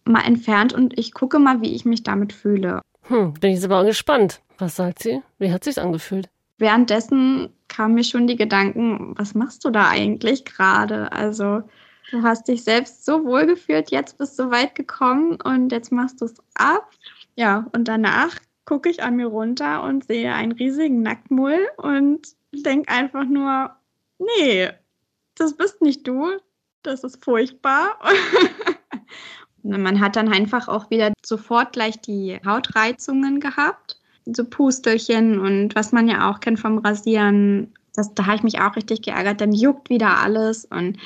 mal 0.06 0.22
entfernt 0.22 0.72
und 0.72 0.98
ich 0.98 1.12
gucke 1.12 1.38
mal, 1.38 1.60
wie 1.60 1.74
ich 1.74 1.84
mich 1.84 2.02
damit 2.02 2.32
fühle. 2.32 2.80
Hm, 3.02 3.34
bin 3.34 3.50
ich 3.50 3.56
jetzt 3.56 3.66
aber 3.66 3.84
gespannt. 3.84 4.40
Was 4.56 4.76
sagt 4.76 5.02
sie? 5.02 5.20
Wie 5.38 5.52
hat 5.52 5.64
sich's 5.64 5.76
angefühlt? 5.76 6.30
Währenddessen 6.58 7.52
kamen 7.68 7.94
mir 7.94 8.04
schon 8.04 8.26
die 8.26 8.36
Gedanken, 8.36 9.14
was 9.16 9.34
machst 9.34 9.64
du 9.64 9.70
da 9.70 9.88
eigentlich 9.88 10.44
gerade? 10.44 11.12
Also 11.12 11.62
du 12.10 12.22
hast 12.22 12.48
dich 12.48 12.64
selbst 12.64 13.04
so 13.04 13.24
wohl 13.24 13.46
gefühlt, 13.46 13.90
jetzt 13.90 14.18
bist 14.18 14.38
du 14.38 14.50
weit 14.50 14.74
gekommen 14.74 15.38
und 15.42 15.72
jetzt 15.72 15.92
machst 15.92 16.20
du 16.20 16.26
es 16.26 16.34
ab. 16.54 16.90
Ja, 17.34 17.66
und 17.72 17.88
danach 17.88 18.36
gucke 18.64 18.88
ich 18.88 19.02
an 19.02 19.16
mir 19.16 19.26
runter 19.26 19.82
und 19.82 20.06
sehe 20.06 20.32
einen 20.32 20.52
riesigen 20.52 21.02
Nacktmull 21.02 21.68
und 21.76 22.28
denke 22.52 22.90
einfach 22.92 23.24
nur, 23.24 23.76
nee, 24.18 24.70
das 25.34 25.56
bist 25.56 25.82
nicht 25.82 26.06
du, 26.06 26.38
das 26.82 27.04
ist 27.04 27.22
furchtbar. 27.24 27.98
Man 29.62 30.00
hat 30.00 30.16
dann 30.16 30.32
einfach 30.32 30.68
auch 30.68 30.90
wieder 30.90 31.12
sofort 31.24 31.72
gleich 31.72 32.00
die 32.00 32.40
Hautreizungen 32.46 33.40
gehabt. 33.40 33.95
So 34.26 34.44
Pustelchen 34.44 35.38
und 35.38 35.74
was 35.74 35.92
man 35.92 36.08
ja 36.08 36.30
auch 36.30 36.40
kennt 36.40 36.58
vom 36.58 36.78
Rasieren. 36.78 37.72
Das, 37.94 38.12
da 38.14 38.26
habe 38.26 38.36
ich 38.36 38.42
mich 38.42 38.60
auch 38.60 38.76
richtig 38.76 39.02
geärgert. 39.02 39.40
Dann 39.40 39.52
juckt 39.52 39.88
wieder 39.88 40.18
alles 40.18 40.64
und 40.64 40.98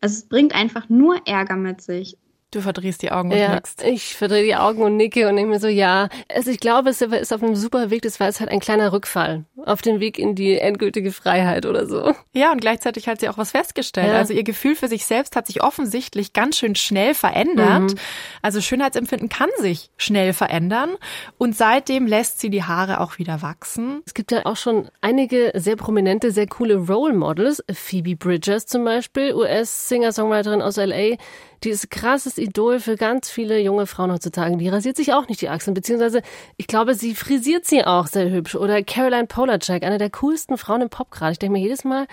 also 0.00 0.16
es 0.16 0.28
bringt 0.28 0.54
einfach 0.54 0.88
nur 0.88 1.20
Ärger 1.26 1.56
mit 1.56 1.80
sich. 1.80 2.16
Du 2.52 2.60
verdrehst 2.60 3.00
die 3.00 3.10
Augen 3.10 3.32
und 3.32 3.38
ja, 3.38 3.54
nickst. 3.54 3.82
Ich 3.82 4.14
verdrehe 4.14 4.44
die 4.44 4.54
Augen 4.54 4.82
und 4.82 4.98
nicke 4.98 5.26
und 5.26 5.36
denke 5.36 5.50
mir 5.50 5.58
so, 5.58 5.68
ja. 5.68 6.10
Also 6.32 6.50
ich 6.50 6.60
glaube, 6.60 6.92
Silver 6.92 7.18
ist 7.18 7.32
auf 7.32 7.42
einem 7.42 7.56
super 7.56 7.88
Weg. 7.88 8.02
Das 8.02 8.20
war 8.20 8.26
jetzt 8.26 8.40
halt 8.40 8.50
ein 8.50 8.60
kleiner 8.60 8.92
Rückfall 8.92 9.46
auf 9.64 9.80
dem 9.80 10.00
Weg 10.00 10.18
in 10.18 10.34
die 10.34 10.58
endgültige 10.58 11.12
Freiheit 11.12 11.64
oder 11.64 11.86
so. 11.86 12.12
Ja, 12.34 12.52
und 12.52 12.60
gleichzeitig 12.60 13.08
hat 13.08 13.20
sie 13.20 13.30
auch 13.30 13.38
was 13.38 13.52
festgestellt. 13.52 14.08
Ja. 14.08 14.18
Also 14.18 14.34
ihr 14.34 14.42
Gefühl 14.42 14.76
für 14.76 14.88
sich 14.88 15.06
selbst 15.06 15.34
hat 15.34 15.46
sich 15.46 15.62
offensichtlich 15.62 16.34
ganz 16.34 16.58
schön 16.58 16.74
schnell 16.74 17.14
verändert. 17.14 17.92
Mhm. 17.92 17.98
Also 18.42 18.60
Schönheitsempfinden 18.60 19.30
kann 19.30 19.48
sich 19.58 19.90
schnell 19.96 20.34
verändern. 20.34 20.90
Und 21.38 21.56
seitdem 21.56 22.06
lässt 22.06 22.38
sie 22.38 22.50
die 22.50 22.64
Haare 22.64 23.00
auch 23.00 23.16
wieder 23.16 23.40
wachsen. 23.40 24.02
Es 24.04 24.12
gibt 24.12 24.30
ja 24.30 24.44
auch 24.44 24.56
schon 24.56 24.90
einige 25.00 25.52
sehr 25.54 25.76
prominente, 25.76 26.32
sehr 26.32 26.48
coole 26.48 26.76
Role 26.76 27.14
Models. 27.14 27.64
Phoebe 27.72 28.14
Bridgers 28.14 28.66
zum 28.66 28.84
Beispiel, 28.84 29.32
US-Singer-Songwriterin 29.34 30.60
aus 30.60 30.76
L.A., 30.76 31.16
die 31.64 31.70
ist 31.70 31.90
krasses 31.90 32.38
Idol 32.38 32.80
für 32.80 32.96
ganz 32.96 33.30
viele 33.30 33.58
junge 33.60 33.86
Frauen 33.86 34.12
heutzutage. 34.12 34.56
Die 34.56 34.68
rasiert 34.68 34.96
sich 34.96 35.12
auch 35.12 35.28
nicht 35.28 35.40
die 35.40 35.48
Achseln, 35.48 35.74
beziehungsweise 35.74 36.22
ich 36.56 36.66
glaube, 36.66 36.94
sie 36.94 37.14
frisiert 37.14 37.64
sie 37.64 37.84
auch 37.84 38.06
sehr 38.06 38.30
hübsch. 38.30 38.54
Oder 38.54 38.82
Caroline 38.82 39.26
Polachek, 39.26 39.82
eine 39.84 39.98
der 39.98 40.10
coolsten 40.10 40.58
Frauen 40.58 40.82
im 40.82 40.88
Pop 40.90 41.10
gerade. 41.10 41.32
Ich 41.32 41.38
denke 41.38 41.52
mir 41.52 41.62
jedes 41.62 41.84
Mal, 41.84 42.06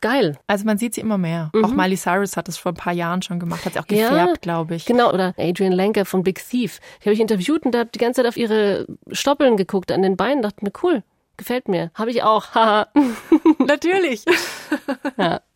geil. 0.00 0.38
Also 0.46 0.66
man 0.66 0.76
sieht 0.76 0.94
sie 0.94 1.00
immer 1.00 1.18
mehr. 1.18 1.50
Mhm. 1.54 1.64
Auch 1.64 1.70
Miley 1.70 1.96
Cyrus 1.96 2.36
hat 2.36 2.48
es 2.48 2.58
vor 2.58 2.72
ein 2.72 2.76
paar 2.76 2.92
Jahren 2.92 3.22
schon 3.22 3.40
gemacht, 3.40 3.64
hat 3.64 3.72
sie 3.72 3.78
auch 3.80 3.86
gefärbt, 3.86 4.12
ja, 4.12 4.34
glaube 4.40 4.74
ich. 4.74 4.84
Genau, 4.84 5.10
oder 5.12 5.34
Adrian 5.38 5.72
Lenker 5.72 6.04
von 6.04 6.22
Big 6.22 6.46
Thief. 6.46 6.80
Die 7.00 7.06
habe 7.06 7.14
ich 7.14 7.20
interviewt 7.20 7.64
und 7.64 7.74
da 7.74 7.80
habe 7.80 7.90
die 7.94 7.98
ganze 7.98 8.20
Zeit 8.20 8.28
auf 8.28 8.36
ihre 8.36 8.86
Stoppeln 9.10 9.56
geguckt 9.56 9.90
an 9.90 10.02
den 10.02 10.16
Beinen, 10.16 10.42
dachte 10.42 10.62
mir, 10.64 10.72
cool, 10.82 11.02
gefällt 11.38 11.68
mir. 11.68 11.90
Habe 11.94 12.10
ich 12.10 12.22
auch. 12.22 12.50
Haha. 12.54 12.88
Natürlich. 13.58 14.24
ja. 15.16 15.40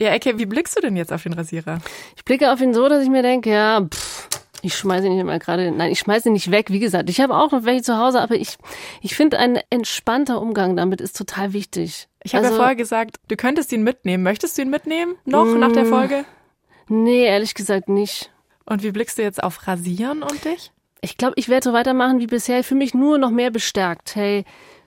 Ja, 0.00 0.10
Ecke, 0.12 0.38
wie 0.38 0.46
blickst 0.46 0.76
du 0.76 0.80
denn 0.80 0.96
jetzt 0.96 1.12
auf 1.12 1.24
den 1.24 1.34
Rasierer? 1.34 1.80
Ich 2.16 2.24
blicke 2.24 2.52
auf 2.52 2.60
ihn 2.60 2.72
so, 2.72 2.88
dass 2.88 3.02
ich 3.02 3.10
mir 3.10 3.22
denke, 3.22 3.50
ja, 3.50 3.82
pff, 3.82 4.28
ich 4.62 4.74
schmeiße 4.74 5.06
ihn 5.06 5.14
nicht 5.14 5.24
mal 5.24 5.38
gerade, 5.38 5.70
nein, 5.70 5.92
ich 5.92 5.98
schmeiße 5.98 6.30
ihn 6.30 6.32
nicht 6.32 6.50
weg. 6.50 6.70
Wie 6.70 6.78
gesagt, 6.78 7.10
ich 7.10 7.20
habe 7.20 7.36
auch 7.36 7.52
noch 7.52 7.64
welche 7.64 7.82
zu 7.82 7.98
Hause, 7.98 8.22
aber 8.22 8.34
ich, 8.36 8.56
ich 9.02 9.14
finde, 9.14 9.38
ein 9.38 9.58
entspannter 9.68 10.40
Umgang 10.40 10.74
damit 10.74 11.02
ist 11.02 11.18
total 11.18 11.52
wichtig. 11.52 12.08
Ich 12.22 12.34
habe 12.34 12.44
also, 12.44 12.56
ja 12.56 12.62
vorher 12.62 12.76
gesagt, 12.76 13.16
du 13.28 13.36
könntest 13.36 13.72
ihn 13.72 13.82
mitnehmen. 13.82 14.22
Möchtest 14.22 14.56
du 14.56 14.62
ihn 14.62 14.70
mitnehmen? 14.70 15.16
Noch 15.26 15.44
mh, 15.44 15.58
nach 15.58 15.72
der 15.72 15.84
mm, 15.84 15.90
Folge? 15.90 16.24
Nee, 16.88 17.24
ehrlich 17.24 17.54
gesagt 17.54 17.90
nicht. 17.90 18.30
Und 18.64 18.82
wie 18.82 18.92
blickst 18.92 19.18
du 19.18 19.22
jetzt 19.22 19.42
auf 19.42 19.66
Rasieren 19.66 20.22
und 20.22 20.44
dich? 20.46 20.72
Ich 21.02 21.18
glaube, 21.18 21.34
ich 21.36 21.50
werde 21.50 21.64
so 21.64 21.72
weitermachen 21.74 22.20
wie 22.20 22.26
bisher. 22.26 22.64
Fühle 22.64 22.78
mich 22.78 22.94
nur 22.94 23.18
noch 23.18 23.30
mehr 23.30 23.50
bestärkt. 23.50 24.16
Hey, 24.16 24.44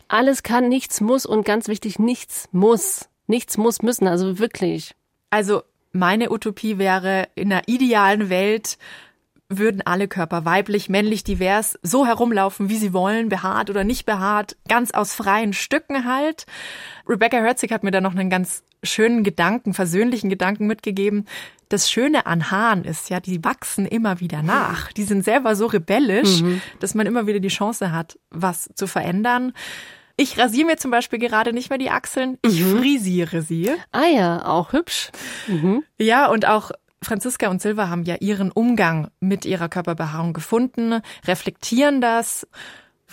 alles 0.07 0.41
kann, 0.41 0.69
nichts 0.69 1.01
muss 1.01 1.25
und 1.27 1.45
ganz 1.45 1.67
wichtig, 1.67 1.99
nichts 1.99 2.49
muss. 2.51 3.09
Nichts 3.27 3.57
muss 3.57 3.81
müssen, 3.81 4.07
also 4.07 4.37
wirklich. 4.37 4.95
Also 5.33 5.63
meine 5.93 6.31
Utopie 6.31 6.77
wäre, 6.77 7.27
in 7.33 7.51
einer 7.51 7.63
idealen 7.65 8.29
Welt 8.29 8.77
würden 9.49 9.81
alle 9.83 10.07
Körper 10.07 10.45
weiblich, 10.45 10.89
männlich, 10.89 11.23
divers 11.23 11.79
so 11.81 12.05
herumlaufen, 12.05 12.69
wie 12.69 12.77
sie 12.77 12.93
wollen, 12.93 13.29
behaart 13.29 13.71
oder 13.71 13.83
nicht 13.83 14.05
behaart, 14.05 14.57
ganz 14.67 14.91
aus 14.91 15.15
freien 15.15 15.53
Stücken 15.53 16.05
halt. 16.05 16.45
Rebecca 17.09 17.37
Herzig 17.37 17.71
hat 17.71 17.83
mir 17.83 17.89
da 17.89 17.99
noch 17.99 18.11
einen 18.11 18.29
ganz 18.29 18.63
schönen 18.83 19.23
Gedanken, 19.23 19.73
versöhnlichen 19.73 20.29
Gedanken 20.29 20.67
mitgegeben. 20.67 21.25
Das 21.67 21.89
Schöne 21.89 22.27
an 22.27 22.51
Haaren 22.51 22.83
ist 22.83 23.09
ja, 23.09 23.19
die 23.19 23.43
wachsen 23.43 23.87
immer 23.87 24.19
wieder 24.19 24.43
nach. 24.43 24.91
Die 24.91 25.03
sind 25.03 25.25
selber 25.25 25.55
so 25.55 25.65
rebellisch, 25.65 26.43
mhm. 26.43 26.61
dass 26.79 26.93
man 26.93 27.07
immer 27.07 27.25
wieder 27.25 27.39
die 27.39 27.47
Chance 27.47 27.91
hat, 27.91 28.19
was 28.29 28.69
zu 28.75 28.85
verändern. 28.85 29.53
Ich 30.15 30.37
rasiere 30.37 30.67
mir 30.67 30.77
zum 30.77 30.91
Beispiel 30.91 31.19
gerade 31.19 31.53
nicht 31.53 31.69
mehr 31.69 31.79
die 31.79 31.89
Achseln, 31.89 32.37
ich 32.43 32.61
mhm. 32.61 32.77
frisiere 32.77 33.41
sie. 33.41 33.71
Ah 33.91 34.05
ja, 34.05 34.45
auch 34.45 34.73
hübsch. 34.73 35.11
Mhm. 35.47 35.83
Ja, 35.99 36.27
und 36.27 36.47
auch 36.47 36.71
Franziska 37.01 37.49
und 37.49 37.61
Silva 37.61 37.89
haben 37.89 38.03
ja 38.03 38.15
ihren 38.19 38.51
Umgang 38.51 39.09
mit 39.19 39.45
ihrer 39.45 39.69
Körperbehaarung 39.69 40.33
gefunden, 40.33 41.01
reflektieren 41.25 41.99
das 41.99 42.47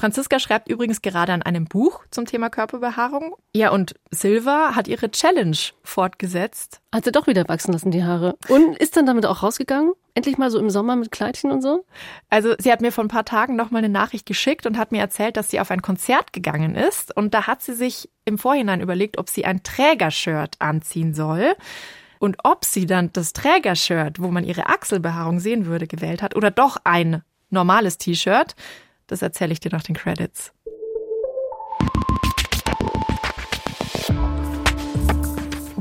Franziska 0.00 0.38
schreibt 0.38 0.68
übrigens 0.68 1.02
gerade 1.02 1.34
an 1.34 1.42
einem 1.42 1.66
Buch 1.66 2.04
zum 2.10 2.24
Thema 2.24 2.48
Körperbehaarung. 2.48 3.36
Ja, 3.54 3.70
und 3.70 3.94
Silva 4.10 4.74
hat 4.74 4.88
ihre 4.88 5.10
Challenge 5.10 5.58
fortgesetzt. 5.82 6.80
Hat 6.90 7.04
sie 7.04 7.12
doch 7.12 7.26
wieder 7.26 7.46
wachsen 7.48 7.72
lassen, 7.72 7.90
die 7.90 8.02
Haare. 8.02 8.36
Und 8.48 8.78
ist 8.78 8.96
dann 8.96 9.04
damit 9.04 9.26
auch 9.26 9.42
rausgegangen? 9.42 9.92
Endlich 10.14 10.38
mal 10.38 10.50
so 10.50 10.58
im 10.58 10.70
Sommer 10.70 10.96
mit 10.96 11.10
Kleidchen 11.10 11.50
und 11.50 11.62
so? 11.62 11.84
Also, 12.28 12.54
sie 12.58 12.72
hat 12.72 12.80
mir 12.80 12.92
vor 12.92 13.04
ein 13.04 13.08
paar 13.08 13.24
Tagen 13.24 13.56
noch 13.56 13.70
mal 13.70 13.78
eine 13.78 13.88
Nachricht 13.88 14.26
geschickt 14.26 14.66
und 14.66 14.76
hat 14.76 14.92
mir 14.92 15.00
erzählt, 15.00 15.36
dass 15.36 15.50
sie 15.50 15.60
auf 15.60 15.70
ein 15.70 15.82
Konzert 15.82 16.32
gegangen 16.32 16.74
ist. 16.74 17.16
Und 17.16 17.34
da 17.34 17.46
hat 17.46 17.62
sie 17.62 17.74
sich 17.74 18.10
im 18.24 18.38
Vorhinein 18.38 18.80
überlegt, 18.80 19.18
ob 19.18 19.28
sie 19.28 19.44
ein 19.44 19.62
Trägershirt 19.62 20.56
anziehen 20.58 21.14
soll. 21.14 21.54
Und 22.18 22.36
ob 22.44 22.64
sie 22.64 22.86
dann 22.86 23.12
das 23.12 23.32
Trägershirt, 23.32 24.20
wo 24.20 24.28
man 24.28 24.44
ihre 24.44 24.66
Achselbehaarung 24.66 25.40
sehen 25.40 25.66
würde, 25.66 25.86
gewählt 25.86 26.22
hat 26.22 26.36
oder 26.36 26.50
doch 26.50 26.76
ein 26.84 27.22
normales 27.48 27.98
T-Shirt. 27.98 28.54
Das 29.06 29.22
erzähle 29.22 29.52
ich 29.52 29.60
dir 29.60 29.72
nach 29.72 29.82
den 29.82 29.96
Credits. 29.96 30.52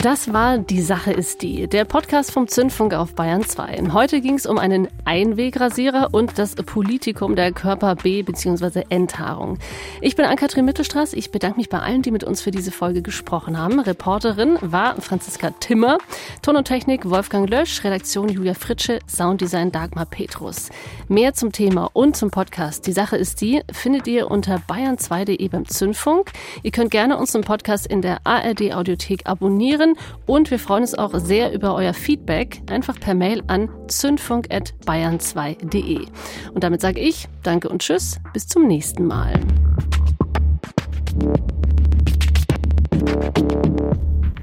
Das 0.02 0.32
war 0.32 0.58
Die 0.60 0.82
Sache 0.82 1.12
ist 1.12 1.42
die, 1.42 1.68
der 1.68 1.84
Podcast 1.84 2.32
vom 2.32 2.48
Zündfunk 2.48 2.94
auf 2.94 3.16
Bayern 3.16 3.44
2. 3.44 3.90
Heute 3.92 4.22
ging 4.22 4.36
es 4.36 4.46
um 4.46 4.58
einen 4.58 4.88
Einwegrasierer 5.04 6.10
und 6.14 6.40
das 6.40 6.56
Politikum 6.56 7.36
der 7.36 7.52
Körper 7.52 7.96
B- 7.96 8.24
bzw. 8.24 8.84
Enthaarung. 8.88 9.58
Ich 10.00 10.16
bin 10.16 10.24
Ann-Kathrin 10.24 10.64
Mittelstraß. 10.64 11.12
Ich 11.12 11.32
bedanke 11.32 11.58
mich 11.58 11.68
bei 11.68 11.80
allen, 11.80 12.02
die 12.02 12.12
mit 12.12 12.24
uns 12.24 12.42
für 12.42 12.52
diese 12.52 12.72
Folge 12.72 13.02
gesprochen 13.02 13.58
haben. 13.58 13.82
Reporterin 13.82 14.58
war 14.62 15.02
Franziska 15.02 15.52
Timmer, 15.60 15.98
Ton 16.44 16.56
und 16.56 16.64
Technik 16.66 17.10
Wolfgang 17.10 17.50
Lösch, 17.50 17.84
Redaktion 17.84 18.30
Julia 18.30 18.54
Fritsche, 18.54 19.00
Sounddesign 19.06 19.74
Dagmar 19.74 20.06
Petrus. 20.06 20.70
Mehr 21.10 21.34
zum 21.34 21.52
Thema 21.52 21.90
und 21.92 22.16
zum 22.16 22.32
Podcast 22.32 22.88
Die 22.88 22.94
Sache 22.94 23.18
ist 23.18 23.42
die 23.42 23.64
findet 23.70 24.08
ihr 24.08 24.32
unter 24.32 24.62
bayern2.de 24.66 25.46
beim 25.50 25.68
Zündfunk. 25.68 26.32
Ihr 26.64 26.72
könnt 26.72 26.92
gerne 26.92 27.18
unseren 27.18 27.42
Podcast 27.42 27.86
in 27.86 28.02
der 28.02 28.20
ARD 28.24 28.74
Audiothek 28.74 29.28
abonnieren 29.28 29.89
können. 29.96 30.08
Und 30.26 30.52
wir 30.52 30.60
freuen 30.60 30.82
uns 30.82 30.96
auch 30.96 31.14
sehr 31.16 31.54
über 31.54 31.74
euer 31.76 31.94
Feedback. 31.94 32.62
Einfach 32.70 33.00
per 33.00 33.16
Mail 33.16 33.42
an 33.48 33.70
zündfunk.bayern2.de. 33.88 36.06
Und 36.54 36.64
damit 36.64 36.82
sage 36.82 37.00
ich 37.00 37.30
Danke 37.44 37.70
und 37.70 37.82
Tschüss. 37.82 38.20
Bis 38.34 38.48
zum 38.48 38.68
nächsten 38.68 39.06
Mal. 39.06 39.40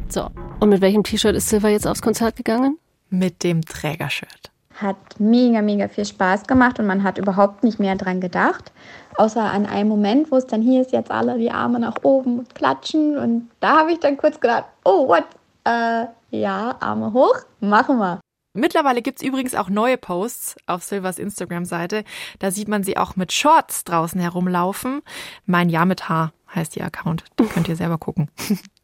So, 0.09 0.31
und 0.61 0.71
mit 0.71 0.81
welchem 0.81 1.03
T-Shirt 1.03 1.35
ist 1.37 1.49
Silva 1.49 1.69
jetzt 1.69 1.87
aufs 1.87 2.03
Konzert 2.03 2.37
gegangen? 2.37 2.79
Mit 3.11 3.45
dem 3.45 3.63
Trägershirt. 3.63 4.51
Hat 4.75 4.97
mega, 5.19 5.63
mega 5.63 5.89
viel 5.89 6.05
Spaß 6.05 6.47
gemacht 6.47 6.79
und 6.79 6.87
man 6.87 7.03
hat 7.03 7.17
überhaupt 7.19 7.65
nicht 7.65 7.81
mehr 7.81 7.97
dran 7.97 8.21
gedacht. 8.21 8.73
Außer 9.17 9.43
an 9.43 9.67
einem 9.67 9.89
Moment, 9.89 10.31
wo 10.31 10.37
es 10.37 10.47
dann 10.47 10.63
hier 10.63 10.83
ist, 10.83 10.93
jetzt 10.93 11.11
alle 11.11 11.39
die 11.39 11.51
Arme 11.51 11.81
nach 11.81 11.97
oben 12.03 12.41
und 12.41 12.55
klatschen. 12.55 13.17
Und 13.17 13.51
da 13.61 13.79
habe 13.79 13.93
ich 13.93 14.01
dann 14.01 14.17
kurz 14.17 14.41
gedacht, 14.41 14.65
oh, 14.85 15.09
what? 15.09 15.25
Äh, 15.65 16.07
ja, 16.31 16.77
Arme 16.81 17.13
hoch, 17.13 17.37
machen 17.61 17.99
wir. 17.99 18.21
Mittlerweile 18.53 19.03
gibt's 19.03 19.23
übrigens 19.23 19.55
auch 19.55 19.69
neue 19.69 19.99
Posts 19.99 20.57
auf 20.67 20.83
Silvers 20.83 21.19
Instagram-Seite. 21.19 22.05
Da 22.39 22.51
sieht 22.51 22.69
man 22.69 22.85
sie 22.85 22.97
auch 22.97 23.17
mit 23.17 23.33
Shorts 23.33 23.85
draußen 23.85 24.21
herumlaufen. 24.21 25.03
Mein 25.45 25.69
Jahr 25.69 25.85
mit 25.85 26.09
Haar 26.09 26.33
heißt 26.55 26.77
ihr 26.77 26.85
Account. 26.85 27.25
Da 27.37 27.45
könnt 27.45 27.69
ihr 27.69 27.77
selber 27.77 27.99
gucken. 27.99 28.31